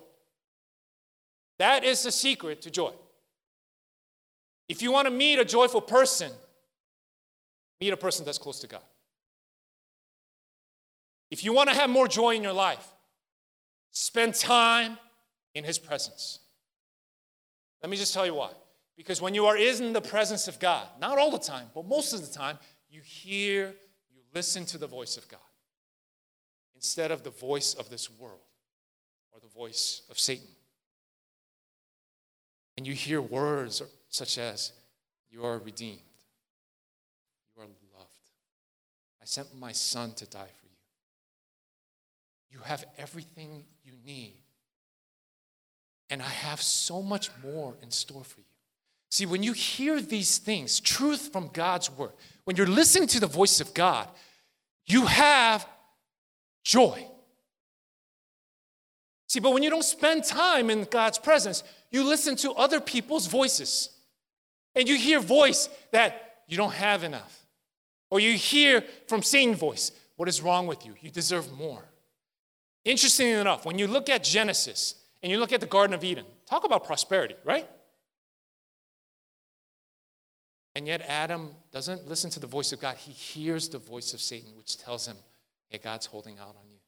That 1.59 1.83
is 1.83 2.03
the 2.03 2.13
secret 2.13 2.61
to 2.63 2.71
joy. 2.71 2.93
If 4.69 4.83
you 4.83 4.93
want 4.93 5.07
to 5.07 5.11
meet 5.11 5.39
a 5.39 5.45
joyful 5.45 5.81
person, 5.81 6.31
meet 7.81 7.93
a 7.93 7.97
person 7.97 8.27
that's 8.27 8.39
close 8.39 8.61
to 8.61 8.67
God. 8.67 8.83
If 11.33 11.43
you 11.43 11.55
want 11.55 11.71
to 11.71 11.75
have 11.75 11.89
more 11.89 12.07
joy 12.07 12.35
in 12.35 12.43
your 12.43 12.53
life, 12.53 12.87
spend 13.91 14.35
time 14.35 14.99
in 15.55 15.65
His 15.65 15.79
presence. 15.79 16.41
Let 17.83 17.89
me 17.89 17.97
just 17.97 18.13
tell 18.13 18.27
you 18.27 18.35
why. 18.35 18.51
Because 18.99 19.23
when 19.23 19.33
you 19.33 19.47
are 19.47 19.57
in 19.57 19.95
the 19.95 20.03
presence 20.03 20.47
of 20.47 20.61
God, 20.61 20.87
not 21.01 21.17
all 21.17 21.31
the 21.31 21.39
time, 21.39 21.69
but 21.75 21.87
most 21.87 22.13
of 22.13 22.21
the 22.21 22.31
time, 22.31 22.59
you 22.91 23.01
hear, 23.01 23.75
you 24.13 24.21
listen 24.35 24.67
to 24.67 24.77
the 24.77 24.87
voice 24.87 25.17
of 25.17 25.27
God 25.27 25.41
instead 26.75 27.11
of 27.11 27.23
the 27.23 27.31
voice 27.31 27.73
of 27.73 27.89
this 27.89 28.11
world 28.11 28.45
or 29.33 29.41
the 29.41 29.59
voice 29.59 30.03
of 30.11 30.19
Satan. 30.19 30.49
And 32.77 32.87
you 32.87 32.93
hear 32.93 33.23
words 33.23 33.81
such 34.11 34.37
as, 34.37 34.73
You 35.31 35.47
are 35.47 35.57
redeemed, 35.57 35.99
you 37.57 37.63
are 37.63 37.67
loved. 37.67 38.11
I 39.23 39.25
sent 39.25 39.59
my 39.59 39.73
son 39.73 40.13
to 40.17 40.27
die 40.27 40.51
for 40.61 40.62
you 42.53 42.61
have 42.65 42.85
everything 42.99 43.65
you 43.85 43.93
need. 44.05 44.35
And 46.11 46.21
I 46.21 46.29
have 46.29 46.61
so 46.61 47.03
much 47.03 47.31
more 47.43 47.75
in 47.83 47.91
store 47.91 48.23
for 48.23 48.41
you. 48.41 48.47
See, 49.11 49.27
when 49.27 49.43
you 49.43 49.53
hear 49.53 50.01
these 50.01 50.39
things, 50.39 50.81
truth 50.81 51.33
from 51.33 51.49
God's 51.53 51.91
word, 51.91 52.13
when 52.45 52.57
you're 52.57 52.67
listening 52.67 53.09
to 53.09 53.21
the 53.21 53.27
voice 53.27 53.61
of 53.61 53.75
God, 53.75 54.09
you 54.87 55.07
have 55.07 55.67
joy. 56.65 57.07
See, 59.29 59.41
but 59.41 59.53
when 59.53 59.63
you 59.63 59.71
don't 59.71 59.85
spend 59.85 60.25
time 60.25 60.69
in 60.69 60.85
God's 60.85 61.19
presence, 61.19 61.65
you 61.91 62.05
listen 62.05 62.37
to 62.37 62.53
other 62.53 62.81
people's 62.81 63.27
voices. 63.27 63.91
And 64.75 64.89
you 64.89 64.97
hear 64.97 65.21
voice 65.21 65.69
that 65.91 66.41
you 66.47 66.57
don't 66.57 66.73
have 66.75 67.03
enough. 67.03 67.47
Or 68.11 68.21
you 68.21 68.35
hear 68.35 68.85
from 69.09 69.23
Satan 69.23 69.55
voice, 69.55 69.93
what 70.17 70.29
is 70.29 70.43
wrong 70.43 70.67
with 70.67 70.85
you? 70.85 70.95
You 71.01 71.11
deserve 71.11 71.51
more. 71.53 71.83
Interestingly 72.85 73.33
enough, 73.33 73.65
when 73.65 73.79
you 73.79 73.87
look 73.87 74.09
at 74.09 74.25
Genesis 74.25 74.97
and 75.23 75.31
you 75.31 75.39
look 75.39 75.53
at 75.53 75.61
the 75.61 75.67
Garden 75.67 75.95
of 75.95 76.03
Eden, 76.03 76.25
talk 76.49 76.65
about 76.65 76.85
prosperity, 76.85 77.37
right? 77.45 77.69
And 80.75 80.87
yet 80.87 81.03
Adam 81.07 81.51
doesn't 81.71 82.09
listen 82.09 82.31
to 82.31 82.41
the 82.41 82.47
voice 82.47 82.73
of 82.73 82.81
God. 82.81 82.97
He 82.97 83.13
hears 83.13 83.69
the 83.69 83.79
voice 83.79 84.15
of 84.15 84.21
Satan, 84.21 84.51
which 84.57 84.79
tells 84.79 85.07
him, 85.07 85.17
hey, 85.69 85.79
God's 85.79 86.07
holding 86.07 86.39
out 86.39 86.57
on 86.59 86.71
you. 86.71 86.79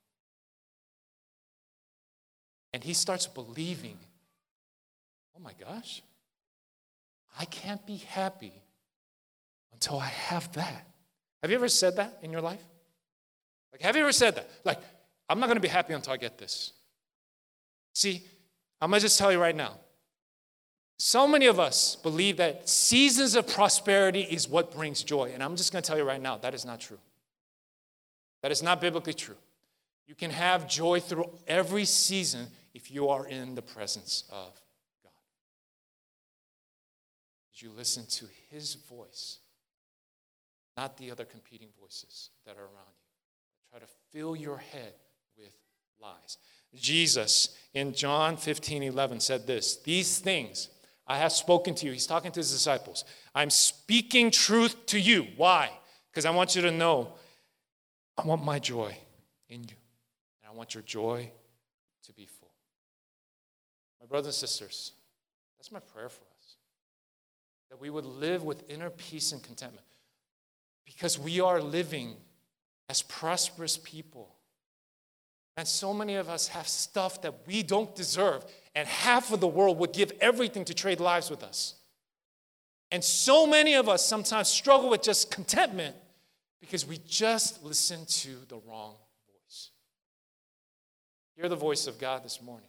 And 2.72 2.82
he 2.82 2.92
starts 2.92 3.26
believing, 3.26 3.98
oh 5.36 5.40
my 5.40 5.52
gosh, 5.60 6.02
I 7.38 7.44
can't 7.44 7.84
be 7.86 7.96
happy 7.96 8.52
until 9.72 9.98
I 9.98 10.06
have 10.06 10.52
that. 10.54 10.88
Have 11.42 11.50
you 11.50 11.56
ever 11.56 11.68
said 11.68 11.96
that 11.96 12.18
in 12.22 12.32
your 12.32 12.40
life? 12.40 12.62
Like, 13.70 13.82
have 13.82 13.96
you 13.96 14.02
ever 14.02 14.12
said 14.12 14.36
that? 14.36 14.48
Like, 14.64 14.78
I'm 15.28 15.40
not 15.40 15.46
going 15.46 15.56
to 15.56 15.62
be 15.62 15.68
happy 15.68 15.94
until 15.94 16.12
I 16.12 16.16
get 16.16 16.38
this. 16.38 16.72
See, 17.94 18.22
I'm 18.80 18.90
going 18.90 19.00
to 19.00 19.04
just 19.04 19.18
tell 19.18 19.32
you 19.32 19.40
right 19.40 19.56
now. 19.56 19.78
So 20.98 21.26
many 21.26 21.46
of 21.46 21.58
us 21.58 21.96
believe 21.96 22.36
that 22.36 22.68
seasons 22.68 23.34
of 23.34 23.48
prosperity 23.48 24.20
is 24.20 24.48
what 24.48 24.72
brings 24.72 25.02
joy. 25.02 25.30
And 25.34 25.42
I'm 25.42 25.56
just 25.56 25.72
going 25.72 25.82
to 25.82 25.86
tell 25.86 25.98
you 25.98 26.04
right 26.04 26.20
now 26.20 26.36
that 26.38 26.54
is 26.54 26.64
not 26.64 26.80
true. 26.80 26.98
That 28.42 28.52
is 28.52 28.62
not 28.62 28.80
biblically 28.80 29.14
true. 29.14 29.36
You 30.06 30.14
can 30.14 30.30
have 30.30 30.68
joy 30.68 31.00
through 31.00 31.30
every 31.46 31.86
season 31.86 32.46
if 32.74 32.90
you 32.90 33.08
are 33.08 33.26
in 33.26 33.54
the 33.54 33.62
presence 33.62 34.24
of 34.30 34.52
God. 35.02 35.12
As 37.54 37.62
you 37.62 37.70
listen 37.74 38.04
to 38.06 38.26
His 38.50 38.74
voice, 38.74 39.38
not 40.76 40.96
the 40.98 41.10
other 41.10 41.24
competing 41.24 41.68
voices 41.80 42.30
that 42.44 42.56
are 42.56 42.64
around 42.64 42.94
you. 42.98 43.70
Try 43.70 43.80
to 43.80 43.86
fill 44.12 44.36
your 44.36 44.58
head 44.58 44.92
lies. 46.04 46.38
Jesus 46.74 47.56
in 47.72 47.92
John 47.92 48.36
15 48.36 48.82
11 48.82 49.20
said 49.20 49.46
this 49.46 49.76
These 49.78 50.18
things 50.18 50.68
I 51.06 51.18
have 51.18 51.32
spoken 51.32 51.74
to 51.76 51.86
you. 51.86 51.92
He's 51.92 52.06
talking 52.06 52.32
to 52.32 52.40
his 52.40 52.52
disciples. 52.52 53.04
I'm 53.34 53.50
speaking 53.50 54.30
truth 54.30 54.86
to 54.86 54.98
you. 54.98 55.26
Why? 55.36 55.70
Because 56.10 56.24
I 56.24 56.30
want 56.30 56.54
you 56.54 56.62
to 56.62 56.70
know 56.70 57.12
I 58.16 58.26
want 58.26 58.44
my 58.44 58.58
joy 58.58 58.96
in 59.48 59.62
you. 59.64 59.76
And 60.42 60.52
I 60.52 60.56
want 60.56 60.74
your 60.74 60.82
joy 60.82 61.30
to 62.04 62.12
be 62.12 62.26
full. 62.26 62.52
My 64.00 64.06
brothers 64.06 64.40
and 64.42 64.48
sisters, 64.48 64.92
that's 65.58 65.72
my 65.72 65.80
prayer 65.80 66.08
for 66.08 66.22
us. 66.22 66.56
That 67.70 67.80
we 67.80 67.90
would 67.90 68.04
live 68.04 68.44
with 68.44 68.62
inner 68.70 68.90
peace 68.90 69.32
and 69.32 69.42
contentment. 69.42 69.86
Because 70.84 71.18
we 71.18 71.40
are 71.40 71.60
living 71.60 72.14
as 72.88 73.02
prosperous 73.02 73.78
people. 73.82 74.33
And 75.56 75.68
so 75.68 75.94
many 75.94 76.16
of 76.16 76.28
us 76.28 76.48
have 76.48 76.66
stuff 76.66 77.22
that 77.22 77.46
we 77.46 77.62
don't 77.62 77.94
deserve, 77.94 78.44
and 78.74 78.88
half 78.88 79.32
of 79.32 79.40
the 79.40 79.46
world 79.46 79.78
would 79.78 79.92
give 79.92 80.12
everything 80.20 80.64
to 80.64 80.74
trade 80.74 81.00
lives 81.00 81.30
with 81.30 81.42
us. 81.42 81.74
And 82.90 83.02
so 83.02 83.46
many 83.46 83.74
of 83.74 83.88
us 83.88 84.04
sometimes 84.04 84.48
struggle 84.48 84.90
with 84.90 85.02
just 85.02 85.30
contentment 85.30 85.96
because 86.60 86.86
we 86.86 86.98
just 87.06 87.62
listen 87.62 88.04
to 88.06 88.36
the 88.48 88.56
wrong 88.66 88.94
voice. 89.26 89.70
Hear 91.36 91.48
the 91.48 91.56
voice 91.56 91.86
of 91.86 91.98
God 91.98 92.24
this 92.24 92.42
morning. 92.42 92.68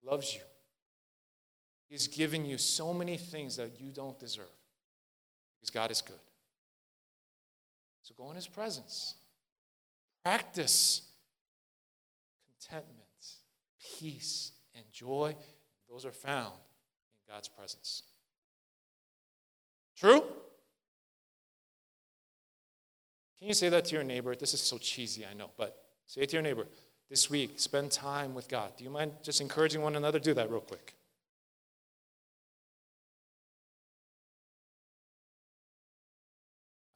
He 0.00 0.08
loves 0.08 0.34
you. 0.34 0.40
He's 1.88 2.06
given 2.06 2.44
you 2.44 2.58
so 2.58 2.92
many 2.92 3.16
things 3.16 3.56
that 3.56 3.80
you 3.80 3.90
don't 3.90 4.18
deserve 4.18 4.44
because 5.58 5.70
God 5.70 5.90
is 5.90 6.02
good. 6.02 6.16
So 8.02 8.14
go 8.16 8.30
in 8.30 8.36
His 8.36 8.46
presence. 8.46 9.14
Practice 10.24 11.07
contentment, 12.68 13.06
peace, 13.98 14.52
and 14.74 14.84
joy. 14.92 15.34
Those 15.90 16.04
are 16.04 16.12
found 16.12 16.54
in 16.54 17.34
God's 17.34 17.48
presence. 17.48 18.02
True? 19.96 20.22
Can 23.38 23.48
you 23.48 23.54
say 23.54 23.68
that 23.68 23.84
to 23.86 23.94
your 23.94 24.04
neighbor? 24.04 24.34
This 24.34 24.54
is 24.54 24.60
so 24.60 24.78
cheesy, 24.78 25.24
I 25.24 25.34
know, 25.34 25.50
but 25.56 25.82
say 26.06 26.22
it 26.22 26.30
to 26.30 26.36
your 26.36 26.42
neighbor. 26.42 26.66
This 27.08 27.30
week, 27.30 27.58
spend 27.58 27.90
time 27.90 28.34
with 28.34 28.48
God. 28.48 28.76
Do 28.76 28.84
you 28.84 28.90
mind 28.90 29.12
just 29.22 29.40
encouraging 29.40 29.80
one 29.80 29.96
another? 29.96 30.18
Do 30.18 30.34
that 30.34 30.50
real 30.50 30.60
quick. 30.60 30.94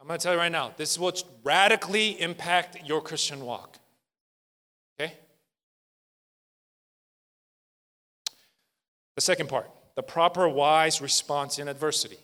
I'm 0.00 0.08
going 0.08 0.18
to 0.18 0.22
tell 0.22 0.34
you 0.34 0.40
right 0.40 0.50
now, 0.50 0.72
this 0.76 0.98
will 0.98 1.12
radically 1.44 2.20
impact 2.20 2.76
your 2.84 3.00
Christian 3.00 3.46
walk. 3.46 3.78
The 9.14 9.20
second 9.20 9.48
part, 9.48 9.70
the 9.94 10.02
proper 10.02 10.48
wise 10.48 11.00
response 11.00 11.58
in 11.58 11.68
adversity. 11.68 12.18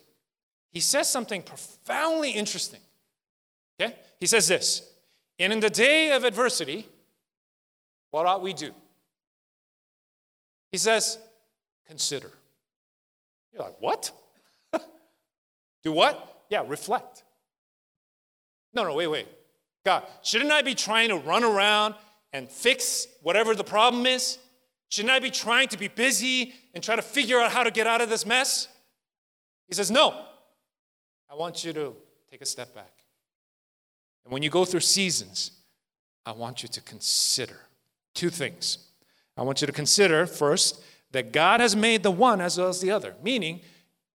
He 0.70 0.80
says 0.80 1.08
something 1.08 1.42
profoundly 1.42 2.30
interesting. 2.30 2.80
Okay? 3.80 3.94
He 4.20 4.26
says 4.26 4.48
this 4.48 4.88
And 5.38 5.52
in 5.52 5.60
the 5.60 5.70
day 5.70 6.12
of 6.12 6.24
adversity, 6.24 6.86
what 8.10 8.26
ought 8.26 8.42
we 8.42 8.52
do? 8.52 8.72
He 10.72 10.78
says, 10.78 11.18
Consider. 11.86 12.30
You're 13.52 13.62
like, 13.62 13.80
What? 13.80 14.10
do 15.82 15.92
what? 15.92 16.42
Yeah, 16.50 16.64
reflect. 16.66 17.24
No, 18.74 18.84
no, 18.84 18.94
wait, 18.94 19.06
wait. 19.06 19.28
God, 19.84 20.04
shouldn't 20.22 20.52
I 20.52 20.62
be 20.62 20.74
trying 20.74 21.08
to 21.08 21.16
run 21.16 21.44
around 21.44 21.94
and 22.32 22.50
fix 22.50 23.06
whatever 23.22 23.54
the 23.54 23.64
problem 23.64 24.06
is? 24.06 24.38
Shouldn't 24.88 25.12
I 25.12 25.18
be 25.18 25.30
trying 25.30 25.68
to 25.68 25.78
be 25.78 25.88
busy 25.88 26.54
and 26.74 26.82
try 26.82 26.96
to 26.96 27.02
figure 27.02 27.38
out 27.38 27.52
how 27.52 27.62
to 27.62 27.70
get 27.70 27.86
out 27.86 28.00
of 28.00 28.08
this 28.08 28.24
mess? 28.24 28.68
He 29.66 29.74
says, 29.74 29.90
No. 29.90 30.24
I 31.30 31.34
want 31.34 31.62
you 31.62 31.74
to 31.74 31.94
take 32.30 32.40
a 32.40 32.46
step 32.46 32.74
back. 32.74 32.92
And 34.24 34.32
when 34.32 34.42
you 34.42 34.48
go 34.48 34.64
through 34.64 34.80
seasons, 34.80 35.52
I 36.24 36.32
want 36.32 36.62
you 36.62 36.68
to 36.70 36.80
consider 36.80 37.66
two 38.14 38.30
things. 38.30 38.78
I 39.36 39.42
want 39.42 39.60
you 39.60 39.66
to 39.66 39.72
consider 39.72 40.26
first 40.26 40.82
that 41.12 41.32
God 41.32 41.60
has 41.60 41.76
made 41.76 42.02
the 42.02 42.10
one 42.10 42.40
as 42.40 42.58
well 42.58 42.68
as 42.68 42.80
the 42.80 42.90
other, 42.90 43.14
meaning 43.22 43.60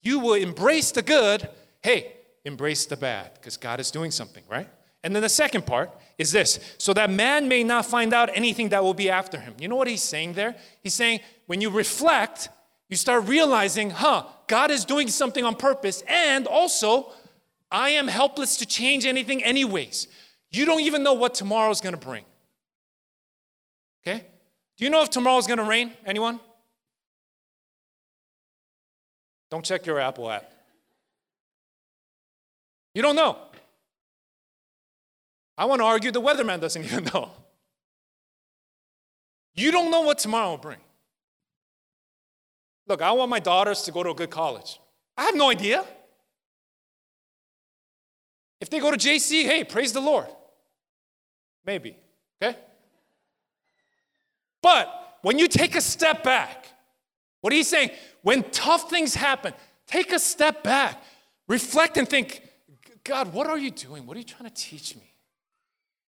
you 0.02 0.18
will 0.18 0.34
embrace 0.34 0.90
the 0.92 1.02
good, 1.02 1.48
hey, 1.82 2.12
embrace 2.44 2.86
the 2.86 2.96
bad, 2.96 3.34
because 3.34 3.56
God 3.56 3.80
is 3.80 3.90
doing 3.90 4.10
something, 4.10 4.42
right? 4.48 4.68
And 5.04 5.14
then 5.14 5.22
the 5.22 5.28
second 5.28 5.66
part 5.66 5.90
is 6.20 6.32
this 6.32 6.60
so 6.76 6.92
that 6.92 7.08
man 7.08 7.48
may 7.48 7.64
not 7.64 7.86
find 7.86 8.12
out 8.12 8.28
anything 8.34 8.68
that 8.68 8.82
will 8.84 8.92
be 8.92 9.08
after 9.08 9.40
him. 9.40 9.54
You 9.58 9.68
know 9.68 9.76
what 9.76 9.88
he's 9.88 10.02
saying 10.02 10.34
there? 10.34 10.54
He's 10.82 10.92
saying 10.92 11.20
when 11.46 11.62
you 11.62 11.70
reflect, 11.70 12.50
you 12.90 12.96
start 12.96 13.26
realizing, 13.26 13.88
huh, 13.88 14.24
God 14.46 14.70
is 14.70 14.84
doing 14.84 15.08
something 15.08 15.42
on 15.44 15.54
purpose, 15.56 16.02
and 16.06 16.46
also 16.46 17.10
I 17.70 17.90
am 17.90 18.06
helpless 18.06 18.58
to 18.58 18.66
change 18.66 19.06
anything, 19.06 19.42
anyways. 19.42 20.08
You 20.50 20.66
don't 20.66 20.80
even 20.80 21.02
know 21.02 21.14
what 21.14 21.32
tomorrow 21.34 21.70
is 21.70 21.80
going 21.80 21.94
to 21.94 22.06
bring. 22.06 22.24
Okay? 24.02 24.18
Do 24.76 24.84
you 24.84 24.90
know 24.90 25.02
if 25.02 25.08
tomorrow 25.08 25.38
is 25.38 25.46
going 25.46 25.58
to 25.58 25.64
rain? 25.64 25.92
Anyone? 26.04 26.38
Don't 29.50 29.64
check 29.64 29.86
your 29.86 29.98
Apple 29.98 30.30
app. 30.30 30.52
You 32.94 33.00
don't 33.00 33.16
know. 33.16 33.38
I 35.60 35.66
want 35.66 35.82
to 35.82 35.84
argue 35.84 36.10
the 36.10 36.22
weatherman 36.22 36.58
doesn't 36.58 36.82
even 36.86 37.04
know. 37.04 37.30
You 39.54 39.70
don't 39.70 39.90
know 39.90 40.00
what 40.00 40.18
tomorrow 40.18 40.52
will 40.52 40.56
bring. 40.56 40.78
Look, 42.86 43.02
I 43.02 43.12
want 43.12 43.30
my 43.30 43.40
daughters 43.40 43.82
to 43.82 43.92
go 43.92 44.02
to 44.02 44.10
a 44.10 44.14
good 44.14 44.30
college. 44.30 44.80
I 45.18 45.24
have 45.24 45.36
no 45.36 45.50
idea. 45.50 45.84
If 48.58 48.70
they 48.70 48.80
go 48.80 48.90
to 48.90 48.96
JC, 48.96 49.44
hey, 49.44 49.64
praise 49.64 49.92
the 49.92 50.00
Lord. 50.00 50.28
Maybe, 51.66 51.94
okay? 52.42 52.56
But 54.62 55.18
when 55.20 55.38
you 55.38 55.46
take 55.46 55.76
a 55.76 55.82
step 55.82 56.24
back, 56.24 56.68
what 57.42 57.52
are 57.52 57.56
you 57.56 57.64
saying? 57.64 57.90
When 58.22 58.44
tough 58.50 58.88
things 58.88 59.14
happen, 59.14 59.52
take 59.86 60.10
a 60.12 60.18
step 60.18 60.62
back, 60.62 61.02
reflect 61.48 61.98
and 61.98 62.08
think, 62.08 62.48
God, 63.04 63.34
what 63.34 63.46
are 63.46 63.58
you 63.58 63.70
doing? 63.70 64.06
What 64.06 64.16
are 64.16 64.20
you 64.20 64.26
trying 64.26 64.48
to 64.48 64.54
teach 64.54 64.96
me? 64.96 65.10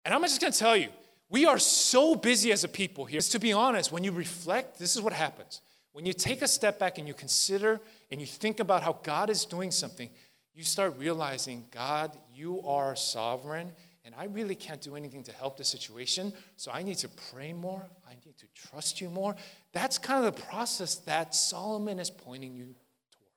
And 0.05 0.15
I'm 0.15 0.23
just 0.23 0.41
going 0.41 0.53
to 0.53 0.59
tell 0.59 0.77
you, 0.77 0.89
we 1.29 1.47
are 1.47 1.59
so 1.59 2.15
busy 2.15 2.53
as 2.53 2.65
a 2.65 2.69
people 2.69 3.05
here. 3.05 3.21
To 3.21 3.39
be 3.39 3.53
honest, 3.53 3.91
when 3.93 4.05
you 4.05 4.13
reflect, 4.13 4.79
this 4.79 4.97
is 4.97 5.03
what 5.03 5.13
happens. 5.13 5.63
When 5.93 6.05
you 6.05 6.13
take 6.13 6.43
a 6.43 6.49
step 6.49 6.79
back 6.79 6.99
and 6.99 7.07
you 7.07 7.15
consider 7.15 7.81
and 8.11 8.21
you 8.21 8.27
think 8.27 8.61
about 8.61 8.83
how 8.83 8.99
God 9.03 9.31
is 9.31 9.45
doing 9.45 9.71
something, 9.71 10.11
you 10.55 10.65
start 10.65 10.99
realizing, 10.99 11.65
God, 11.71 12.17
you 12.35 12.61
are 12.63 12.95
sovereign, 12.97 13.73
and 14.05 14.15
I 14.15 14.25
really 14.25 14.55
can't 14.55 14.81
do 14.81 14.97
anything 14.97 15.23
to 15.25 15.33
help 15.33 15.57
the 15.57 15.65
situation, 15.65 16.33
so 16.57 16.71
I 16.73 16.83
need 16.83 16.99
to 16.99 17.09
pray 17.33 17.53
more. 17.53 17.83
I 18.07 18.15
need 18.27 18.37
to 18.39 18.47
trust 18.55 19.01
you 19.01 19.09
more. 19.09 19.37
That's 19.73 19.97
kind 19.97 20.25
of 20.25 20.35
the 20.35 20.43
process 20.43 20.97
that 20.97 21.35
Solomon 21.35 21.99
is 21.99 22.11
pointing 22.11 22.55
you 22.55 22.75
towards. 23.13 23.31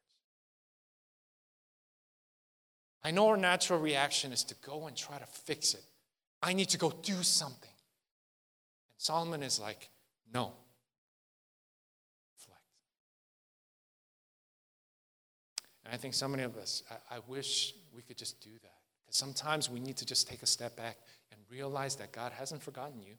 I 3.04 3.12
know 3.12 3.30
our 3.30 3.38
natural 3.38 3.80
reaction 3.80 4.34
is 4.34 4.44
to 4.46 4.56
go 4.66 4.88
and 4.88 4.98
try 4.98 5.18
to 5.18 5.26
fix 5.26 5.74
it. 5.74 5.84
I 6.42 6.54
need 6.54 6.70
to 6.70 6.78
go 6.78 6.92
do 7.02 7.24
something. 7.24 7.70
And 7.70 9.02
Solomon 9.02 9.44
is 9.44 9.60
like, 9.60 9.90
no. 10.34 10.54
Reflect. 12.38 12.62
And 15.84 15.94
I 15.94 15.98
think 15.98 16.14
so 16.14 16.28
many 16.28 16.44
of 16.44 16.56
us, 16.58 16.84
I, 16.90 17.16
I 17.16 17.20
wish 17.28 17.74
we 17.94 18.02
could 18.02 18.18
just 18.18 18.42
do 18.42 18.52
that. 18.62 18.74
Because 19.06 19.18
sometimes 19.18 19.70
we 19.70 19.80
need 19.80 19.98
to 19.98 20.06
just 20.06 20.28
take 20.28 20.44
a 20.44 20.48
step 20.48 20.76
back 20.76 20.98
and 21.32 21.40
realize 21.50 21.96
that 21.96 22.12
God 22.12 22.32
hasn't 22.32 22.62
forgotten 22.62 23.02
you. 23.02 23.16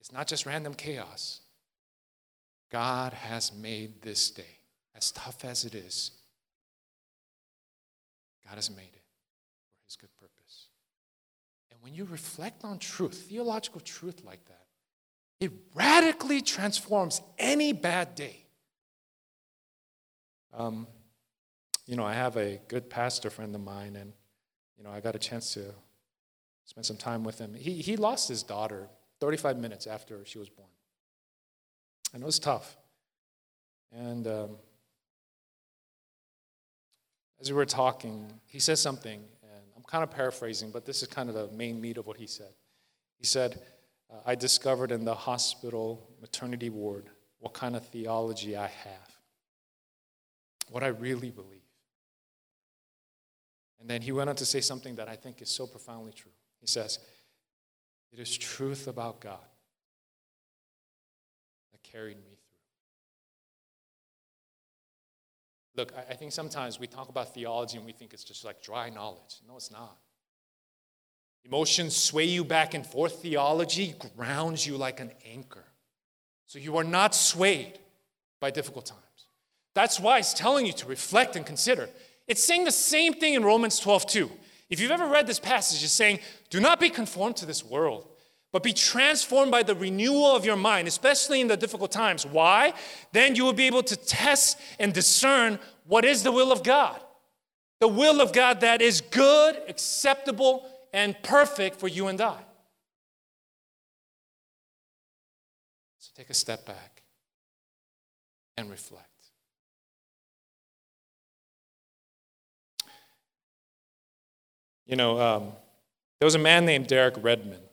It's 0.00 0.12
not 0.12 0.26
just 0.26 0.46
random 0.46 0.74
chaos. 0.74 1.40
God 2.70 3.12
has 3.12 3.52
made 3.54 4.02
this 4.02 4.30
day, 4.30 4.58
as 4.96 5.12
tough 5.12 5.44
as 5.44 5.64
it 5.64 5.74
is, 5.74 6.10
God 8.46 8.56
has 8.56 8.68
made 8.68 8.90
it 8.92 9.03
His 9.86 9.96
good 9.96 10.14
purpose. 10.18 10.68
And 11.70 11.80
when 11.82 11.94
you 11.94 12.04
reflect 12.04 12.64
on 12.64 12.78
truth, 12.78 13.26
theological 13.28 13.80
truth 13.80 14.22
like 14.24 14.44
that, 14.46 14.66
it 15.40 15.52
radically 15.74 16.40
transforms 16.40 17.20
any 17.38 17.72
bad 17.72 18.14
day. 18.14 18.46
Um, 20.52 20.86
you 21.86 21.96
know, 21.96 22.04
I 22.04 22.14
have 22.14 22.36
a 22.36 22.60
good 22.68 22.88
pastor 22.88 23.28
friend 23.28 23.54
of 23.54 23.60
mine, 23.60 23.96
and, 23.96 24.12
you 24.78 24.84
know, 24.84 24.90
I 24.90 25.00
got 25.00 25.14
a 25.14 25.18
chance 25.18 25.52
to 25.54 25.74
spend 26.64 26.86
some 26.86 26.96
time 26.96 27.24
with 27.24 27.38
him. 27.38 27.54
He, 27.54 27.74
he 27.74 27.96
lost 27.96 28.28
his 28.28 28.42
daughter 28.42 28.88
35 29.20 29.58
minutes 29.58 29.86
after 29.86 30.24
she 30.24 30.38
was 30.38 30.48
born. 30.48 30.68
And 32.12 32.22
it 32.22 32.26
was 32.26 32.38
tough. 32.38 32.76
And 33.92 34.26
um, 34.26 34.56
as 37.40 37.50
we 37.50 37.56
were 37.56 37.66
talking, 37.66 38.32
he 38.46 38.58
says 38.58 38.80
something, 38.80 39.22
kind 39.94 40.02
of 40.02 40.10
paraphrasing, 40.10 40.72
but 40.72 40.84
this 40.84 41.02
is 41.02 41.08
kind 41.08 41.28
of 41.28 41.36
the 41.36 41.46
main 41.56 41.80
meat 41.80 41.98
of 41.98 42.04
what 42.04 42.16
he 42.16 42.26
said. 42.26 42.52
He 43.16 43.24
said, 43.24 43.60
uh, 44.12 44.16
I 44.26 44.34
discovered 44.34 44.90
in 44.90 45.04
the 45.04 45.14
hospital 45.14 46.10
maternity 46.20 46.68
ward 46.68 47.10
what 47.38 47.52
kind 47.52 47.76
of 47.76 47.86
theology 47.86 48.56
I 48.56 48.66
have, 48.66 49.16
what 50.68 50.82
I 50.82 50.88
really 50.88 51.30
believe. 51.30 51.60
And 53.78 53.88
then 53.88 54.02
he 54.02 54.10
went 54.10 54.28
on 54.28 54.34
to 54.34 54.44
say 54.44 54.60
something 54.60 54.96
that 54.96 55.08
I 55.08 55.14
think 55.14 55.40
is 55.40 55.48
so 55.48 55.64
profoundly 55.64 56.12
true. 56.12 56.32
He 56.60 56.66
says, 56.66 56.98
It 58.12 58.18
is 58.18 58.36
truth 58.36 58.88
about 58.88 59.20
God 59.20 59.46
that 61.70 61.84
carried 61.84 62.16
me 62.16 62.33
Look, 65.76 65.92
I 66.08 66.14
think 66.14 66.32
sometimes 66.32 66.78
we 66.78 66.86
talk 66.86 67.08
about 67.08 67.34
theology 67.34 67.76
and 67.76 67.86
we 67.86 67.92
think 67.92 68.12
it's 68.14 68.24
just 68.24 68.44
like 68.44 68.62
dry 68.62 68.90
knowledge. 68.90 69.40
No, 69.46 69.56
it's 69.56 69.72
not. 69.72 69.96
Emotions 71.44 71.96
sway 71.96 72.24
you 72.24 72.44
back 72.44 72.74
and 72.74 72.86
forth. 72.86 73.20
Theology 73.20 73.94
grounds 74.16 74.66
you 74.66 74.76
like 74.76 75.00
an 75.00 75.10
anchor. 75.30 75.64
So 76.46 76.58
you 76.58 76.76
are 76.76 76.84
not 76.84 77.14
swayed 77.14 77.78
by 78.40 78.50
difficult 78.50 78.86
times. 78.86 79.00
That's 79.74 79.98
why 79.98 80.18
it's 80.18 80.32
telling 80.32 80.64
you 80.66 80.72
to 80.74 80.86
reflect 80.86 81.36
and 81.36 81.44
consider. 81.44 81.88
It's 82.28 82.44
saying 82.44 82.64
the 82.64 82.72
same 82.72 83.12
thing 83.12 83.34
in 83.34 83.44
Romans 83.44 83.78
12, 83.80 84.06
too. 84.06 84.30
If 84.70 84.80
you've 84.80 84.90
ever 84.90 85.06
read 85.06 85.26
this 85.26 85.40
passage, 85.40 85.82
it's 85.82 85.92
saying, 85.92 86.20
Do 86.48 86.60
not 86.60 86.80
be 86.80 86.88
conformed 86.88 87.36
to 87.36 87.46
this 87.46 87.64
world, 87.64 88.08
but 88.54 88.62
be 88.62 88.72
transformed 88.72 89.50
by 89.50 89.64
the 89.64 89.74
renewal 89.74 90.36
of 90.36 90.44
your 90.44 90.54
mind, 90.54 90.86
especially 90.86 91.40
in 91.40 91.48
the 91.48 91.56
difficult 91.56 91.90
times. 91.90 92.24
Why? 92.24 92.72
Then 93.10 93.34
you 93.34 93.44
will 93.44 93.52
be 93.52 93.66
able 93.66 93.82
to 93.82 93.96
test 93.96 94.60
and 94.78 94.94
discern 94.94 95.58
what 95.88 96.04
is 96.04 96.22
the 96.22 96.30
will 96.30 96.52
of 96.52 96.62
God. 96.62 97.00
The 97.80 97.88
will 97.88 98.20
of 98.20 98.32
God 98.32 98.60
that 98.60 98.80
is 98.80 99.00
good, 99.00 99.60
acceptable, 99.66 100.70
and 100.92 101.20
perfect 101.24 101.80
for 101.80 101.88
you 101.88 102.06
and 102.06 102.20
I. 102.20 102.38
So 105.98 106.12
take 106.14 106.30
a 106.30 106.34
step 106.34 106.64
back 106.64 107.02
and 108.56 108.70
reflect. 108.70 109.08
You 114.86 114.94
know, 114.94 115.20
um, 115.20 115.52
there 116.20 116.26
was 116.26 116.36
a 116.36 116.38
man 116.38 116.64
named 116.64 116.86
Derek 116.86 117.16
Redmond. 117.20 117.63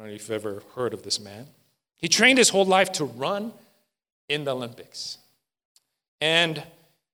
Don't 0.00 0.08
know 0.08 0.14
if 0.14 0.30
you've 0.30 0.30
ever 0.30 0.62
heard 0.76 0.94
of 0.94 1.02
this 1.02 1.20
man. 1.20 1.46
He 1.98 2.08
trained 2.08 2.38
his 2.38 2.48
whole 2.48 2.64
life 2.64 2.90
to 2.92 3.04
run 3.04 3.52
in 4.30 4.44
the 4.44 4.56
Olympics. 4.56 5.18
And 6.22 6.62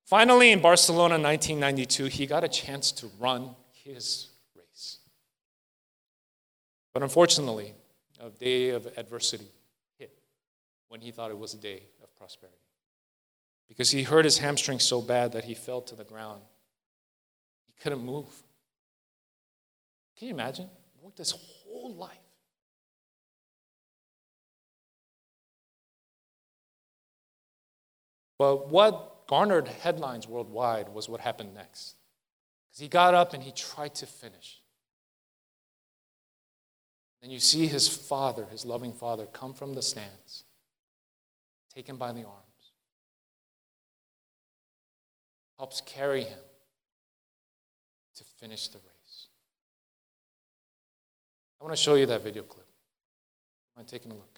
finally, 0.05 0.53
in 0.53 0.61
Barcelona 0.61 1.15
1992, 1.15 2.05
he 2.05 2.27
got 2.27 2.45
a 2.45 2.49
chance 2.49 2.93
to 2.93 3.09
run 3.19 3.57
his 3.73 4.29
race. 4.55 4.99
But 6.95 7.03
unfortunately, 7.03 7.75
a 8.21 8.31
day 8.31 8.69
of 8.69 8.87
adversity 8.97 9.49
hit 9.99 10.17
when 10.89 11.01
he 11.01 11.11
thought 11.11 11.33
it 11.33 11.39
was 11.39 11.55
a 11.55 11.59
day 11.59 11.83
of 12.05 12.17
prosperity. 12.17 12.57
Because 13.67 13.91
he 13.91 14.05
hurt 14.05 14.25
his 14.25 14.39
hamstring 14.39 14.79
so 14.79 15.03
bad 15.03 15.33
that 15.33 15.43
he 15.43 15.55
fell 15.55 15.81
to 15.81 15.97
the 15.97 16.05
ground. 16.05 16.41
He 17.67 17.73
couldn't 17.83 18.05
move. 18.05 18.29
Can 20.17 20.29
you 20.29 20.35
imagine? 20.35 20.69
Worked 21.03 21.19
his 21.19 21.33
whole 21.33 21.93
life. 21.93 22.19
But 28.39 28.69
what 28.69 29.27
garnered 29.27 29.69
headlines 29.69 30.29
worldwide 30.29 30.89
was 30.89 31.09
what 31.09 31.21
happened 31.21 31.55
next. 31.55 31.97
Because 32.69 32.81
he 32.81 32.89
got 32.89 33.15
up 33.15 33.33
and 33.33 33.43
he 33.43 33.53
tried 33.53 33.95
to 33.97 34.07
finish. 34.07 34.61
And 37.23 37.33
you 37.33 37.41
see 37.41 37.67
his 37.67 37.89
father, 37.89 38.47
his 38.51 38.65
loving 38.65 38.93
father, 38.93 39.27
come 39.27 39.55
from 39.55 39.75
the 39.75 39.83
stands, 39.83 40.45
take 41.75 41.89
him 41.89 41.97
by 41.97 42.13
the 42.13 42.21
arms, 42.21 42.73
helps 45.59 45.81
carry 45.81 46.23
him 46.23 46.39
to 48.17 48.25
finish 48.39 48.69
the 48.69 48.79
race. 48.79 49.27
I 51.61 51.65
want 51.65 51.77
to 51.77 51.83
show 51.83 51.95
you 51.95 52.07
that 52.07 52.23
video 52.23 52.43
clip. 52.43 52.67
I'm 53.77 53.87
taking 53.87 54.13
a 54.13 54.15
look. 54.15 54.36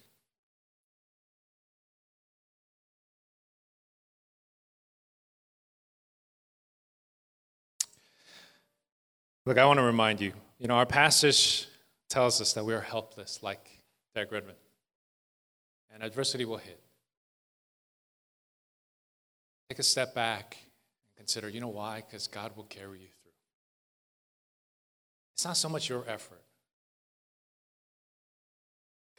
Look, 9.45 9.57
I 9.57 9.65
want 9.65 9.79
to 9.79 9.83
remind 9.83 10.21
you, 10.21 10.33
you 10.57 10.67
know, 10.67 10.75
our 10.75 10.85
passage 10.85 11.67
tells 12.09 12.41
us 12.41 12.53
that 12.53 12.65
we 12.65 12.73
are 12.73 12.81
helpless 12.81 13.41
like 13.41 13.81
Derek 14.13 14.31
Redmond. 14.31 14.57
And 15.93 16.03
adversity 16.03 16.45
will 16.45 16.57
hit. 16.57 16.79
Take 19.69 19.79
a 19.79 19.83
step 19.83 20.13
back 20.13 20.57
and 20.59 21.25
consider, 21.25 21.49
you 21.49 21.61
know 21.61 21.67
why? 21.67 22.03
Because 22.05 22.27
God 22.27 22.55
will 22.55 22.63
carry 22.63 22.99
you 22.99 23.07
through. 23.21 23.31
It's 25.33 25.45
not 25.45 25.57
so 25.57 25.69
much 25.69 25.89
your 25.89 26.03
effort. 26.07 26.41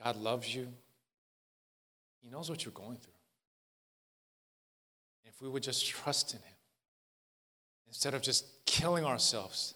God 0.02 0.16
loves 0.16 0.54
you. 0.54 0.68
He 2.22 2.30
knows 2.30 2.50
what 2.50 2.64
you're 2.64 2.72
going 2.72 2.98
through. 2.98 3.12
If 5.24 5.40
we 5.40 5.48
would 5.48 5.62
just 5.62 5.86
trust 5.86 6.32
in 6.32 6.40
Him, 6.40 6.56
instead 7.86 8.14
of 8.14 8.22
just 8.22 8.64
killing 8.66 9.04
ourselves, 9.04 9.74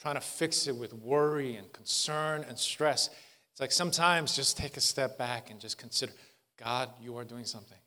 trying 0.00 0.14
to 0.14 0.20
fix 0.20 0.66
it 0.66 0.76
with 0.76 0.92
worry 0.92 1.56
and 1.56 1.72
concern 1.72 2.44
and 2.48 2.58
stress, 2.58 3.10
it's 3.52 3.60
like 3.60 3.72
sometimes 3.72 4.36
just 4.36 4.56
take 4.56 4.76
a 4.76 4.80
step 4.80 5.18
back 5.18 5.50
and 5.50 5.60
just 5.60 5.78
consider 5.78 6.12
God, 6.58 6.90
you 7.00 7.16
are 7.16 7.24
doing 7.24 7.44
something. 7.44 7.78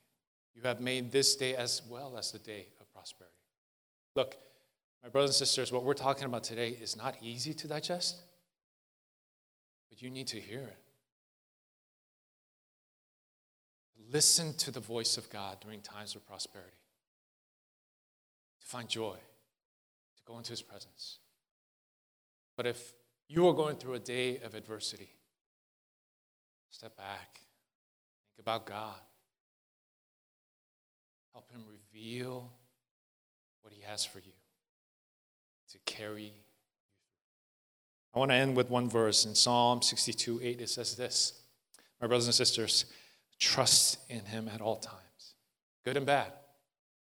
You 0.56 0.62
have 0.63 0.80
made 0.80 1.12
this 1.12 1.36
day 1.36 1.56
as 1.56 1.82
well 1.89 2.17
as 2.17 2.32
the 2.32 2.39
day 2.39 2.67
of 2.80 2.91
prosperity. 2.93 3.36
Look, 4.15 4.38
my 5.04 5.10
brothers 5.10 5.32
and 5.32 5.47
sisters, 5.47 5.71
what 5.71 5.84
we're 5.84 5.93
talking 5.93 6.26
about 6.26 6.43
today 6.43 6.69
is 6.69 6.95
not 6.95 7.15
easy 7.21 7.54
to 7.54 7.67
digest, 7.67 8.17
but 9.89 10.02
you 10.02 10.10
need 10.10 10.28
to 10.28 10.39
hear 10.39 10.60
it. 10.60 10.78
Listen 14.12 14.54
to 14.56 14.71
the 14.71 14.80
voice 14.80 15.17
of 15.17 15.30
God 15.30 15.58
during 15.62 15.80
times 15.80 16.15
of 16.15 16.26
prosperity, 16.28 16.76
to 18.60 18.67
find 18.67 18.89
joy, 18.89 19.15
to 20.17 20.24
go 20.26 20.38
into 20.38 20.52
His 20.52 20.62
presence. 20.62 21.19
But 22.56 22.66
if 22.68 22.94
you 23.28 23.48
are 23.48 23.54
going 23.54 23.78
through 23.78 23.94
a 23.94 24.00
day 24.00 24.40
of 24.40 24.56
adversity, 24.56 25.10
step 26.70 26.96
back, 26.98 27.40
think 28.36 28.40
about 28.40 28.66
God. 28.66 29.00
Help 31.34 31.50
him 31.52 31.62
reveal 31.68 32.52
what 33.62 33.74
he 33.74 33.82
has 33.82 34.04
for 34.04 34.20
you 34.20 34.34
to 35.72 35.80
carry 35.86 36.24
you. 36.24 36.32
I 38.14 38.20
want 38.20 38.32
to 38.32 38.36
end 38.36 38.58
with 38.58 38.70
one 38.70 38.90
verse 38.90 39.26
in 39.26 39.36
Psalm 39.36 39.82
62 39.82 40.42
8. 40.44 40.62
It 40.62 40.70
says 40.70 40.96
this 40.96 41.42
My 42.02 42.08
brothers 42.08 42.26
and 42.26 42.36
sisters, 42.36 42.86
trust 43.40 44.00
in 44.10 44.26
him 44.26 44.50
at 44.54 44.62
all 44.62 44.76
times, 44.76 45.36
good 45.86 45.98
and 45.98 46.06
bad. 46.06 46.34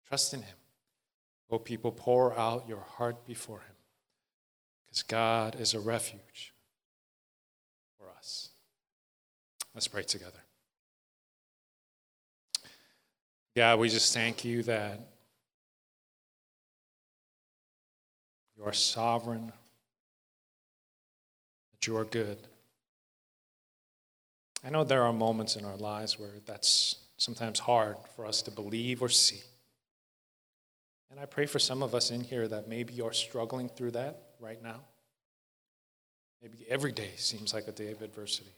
Trust 0.07 0.33
in 0.33 0.41
him. 0.41 0.55
O 1.49 1.57
people, 1.57 1.91
pour 1.91 2.37
out 2.37 2.67
your 2.67 2.81
heart 2.81 3.25
before 3.25 3.59
him, 3.59 3.75
because 4.89 5.03
God 5.03 5.55
is 5.59 5.73
a 5.73 5.79
refuge 5.79 6.53
for 7.97 8.07
us. 8.17 8.49
Let's 9.73 9.87
pray 9.87 10.03
together. 10.03 10.39
God, 13.55 13.79
we 13.79 13.89
just 13.89 14.13
thank 14.13 14.43
you 14.43 14.63
that 14.63 14.99
you 18.57 18.63
are 18.63 18.73
sovereign, 18.73 19.51
that 21.71 21.87
you 21.87 21.97
are 21.97 22.05
good. 22.05 22.37
I 24.65 24.69
know 24.69 24.83
there 24.83 25.03
are 25.03 25.13
moments 25.13 25.55
in 25.55 25.65
our 25.65 25.77
lives 25.77 26.19
where 26.19 26.31
that's 26.45 26.95
sometimes 27.17 27.59
hard 27.59 27.95
for 28.15 28.25
us 28.25 28.41
to 28.43 28.51
believe 28.51 29.01
or 29.01 29.09
see. 29.09 29.41
And 31.11 31.19
I 31.19 31.25
pray 31.25 31.45
for 31.45 31.59
some 31.59 31.81
of 31.83 31.95
us 31.95 32.11
in 32.11 32.21
here 32.21 32.47
that 32.47 32.67
maybe 32.67 32.93
you're 32.93 33.13
struggling 33.13 33.69
through 33.69 33.91
that 33.91 34.28
right 34.39 34.61
now. 34.61 34.81
Maybe 36.41 36.65
every 36.69 36.91
day 36.91 37.11
seems 37.15 37.53
like 37.53 37.67
a 37.67 37.71
day 37.71 37.91
of 37.91 38.01
adversity. 38.01 38.53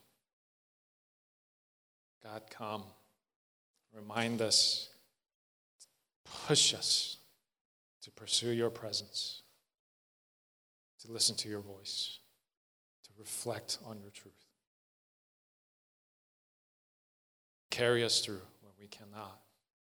God, 2.24 2.44
come. 2.50 2.84
Remind 3.94 4.41
us, 4.41 4.89
push 6.48 6.74
us 6.74 7.17
to 8.04 8.12
pursue 8.12 8.52
your 8.52 8.70
presence, 8.70 9.41
to 11.02 11.12
listen 11.12 11.36
to 11.38 11.50
your 11.50 11.60
voice, 11.60 12.20
to 13.04 13.10
reflect 13.17 13.80
on 13.86 14.00
your 14.00 14.12
truth. 14.12 14.34
Carry 17.70 18.04
us 18.04 18.22
through 18.22 18.41
when 18.62 18.74
we 18.80 18.88
cannot. 18.88 19.41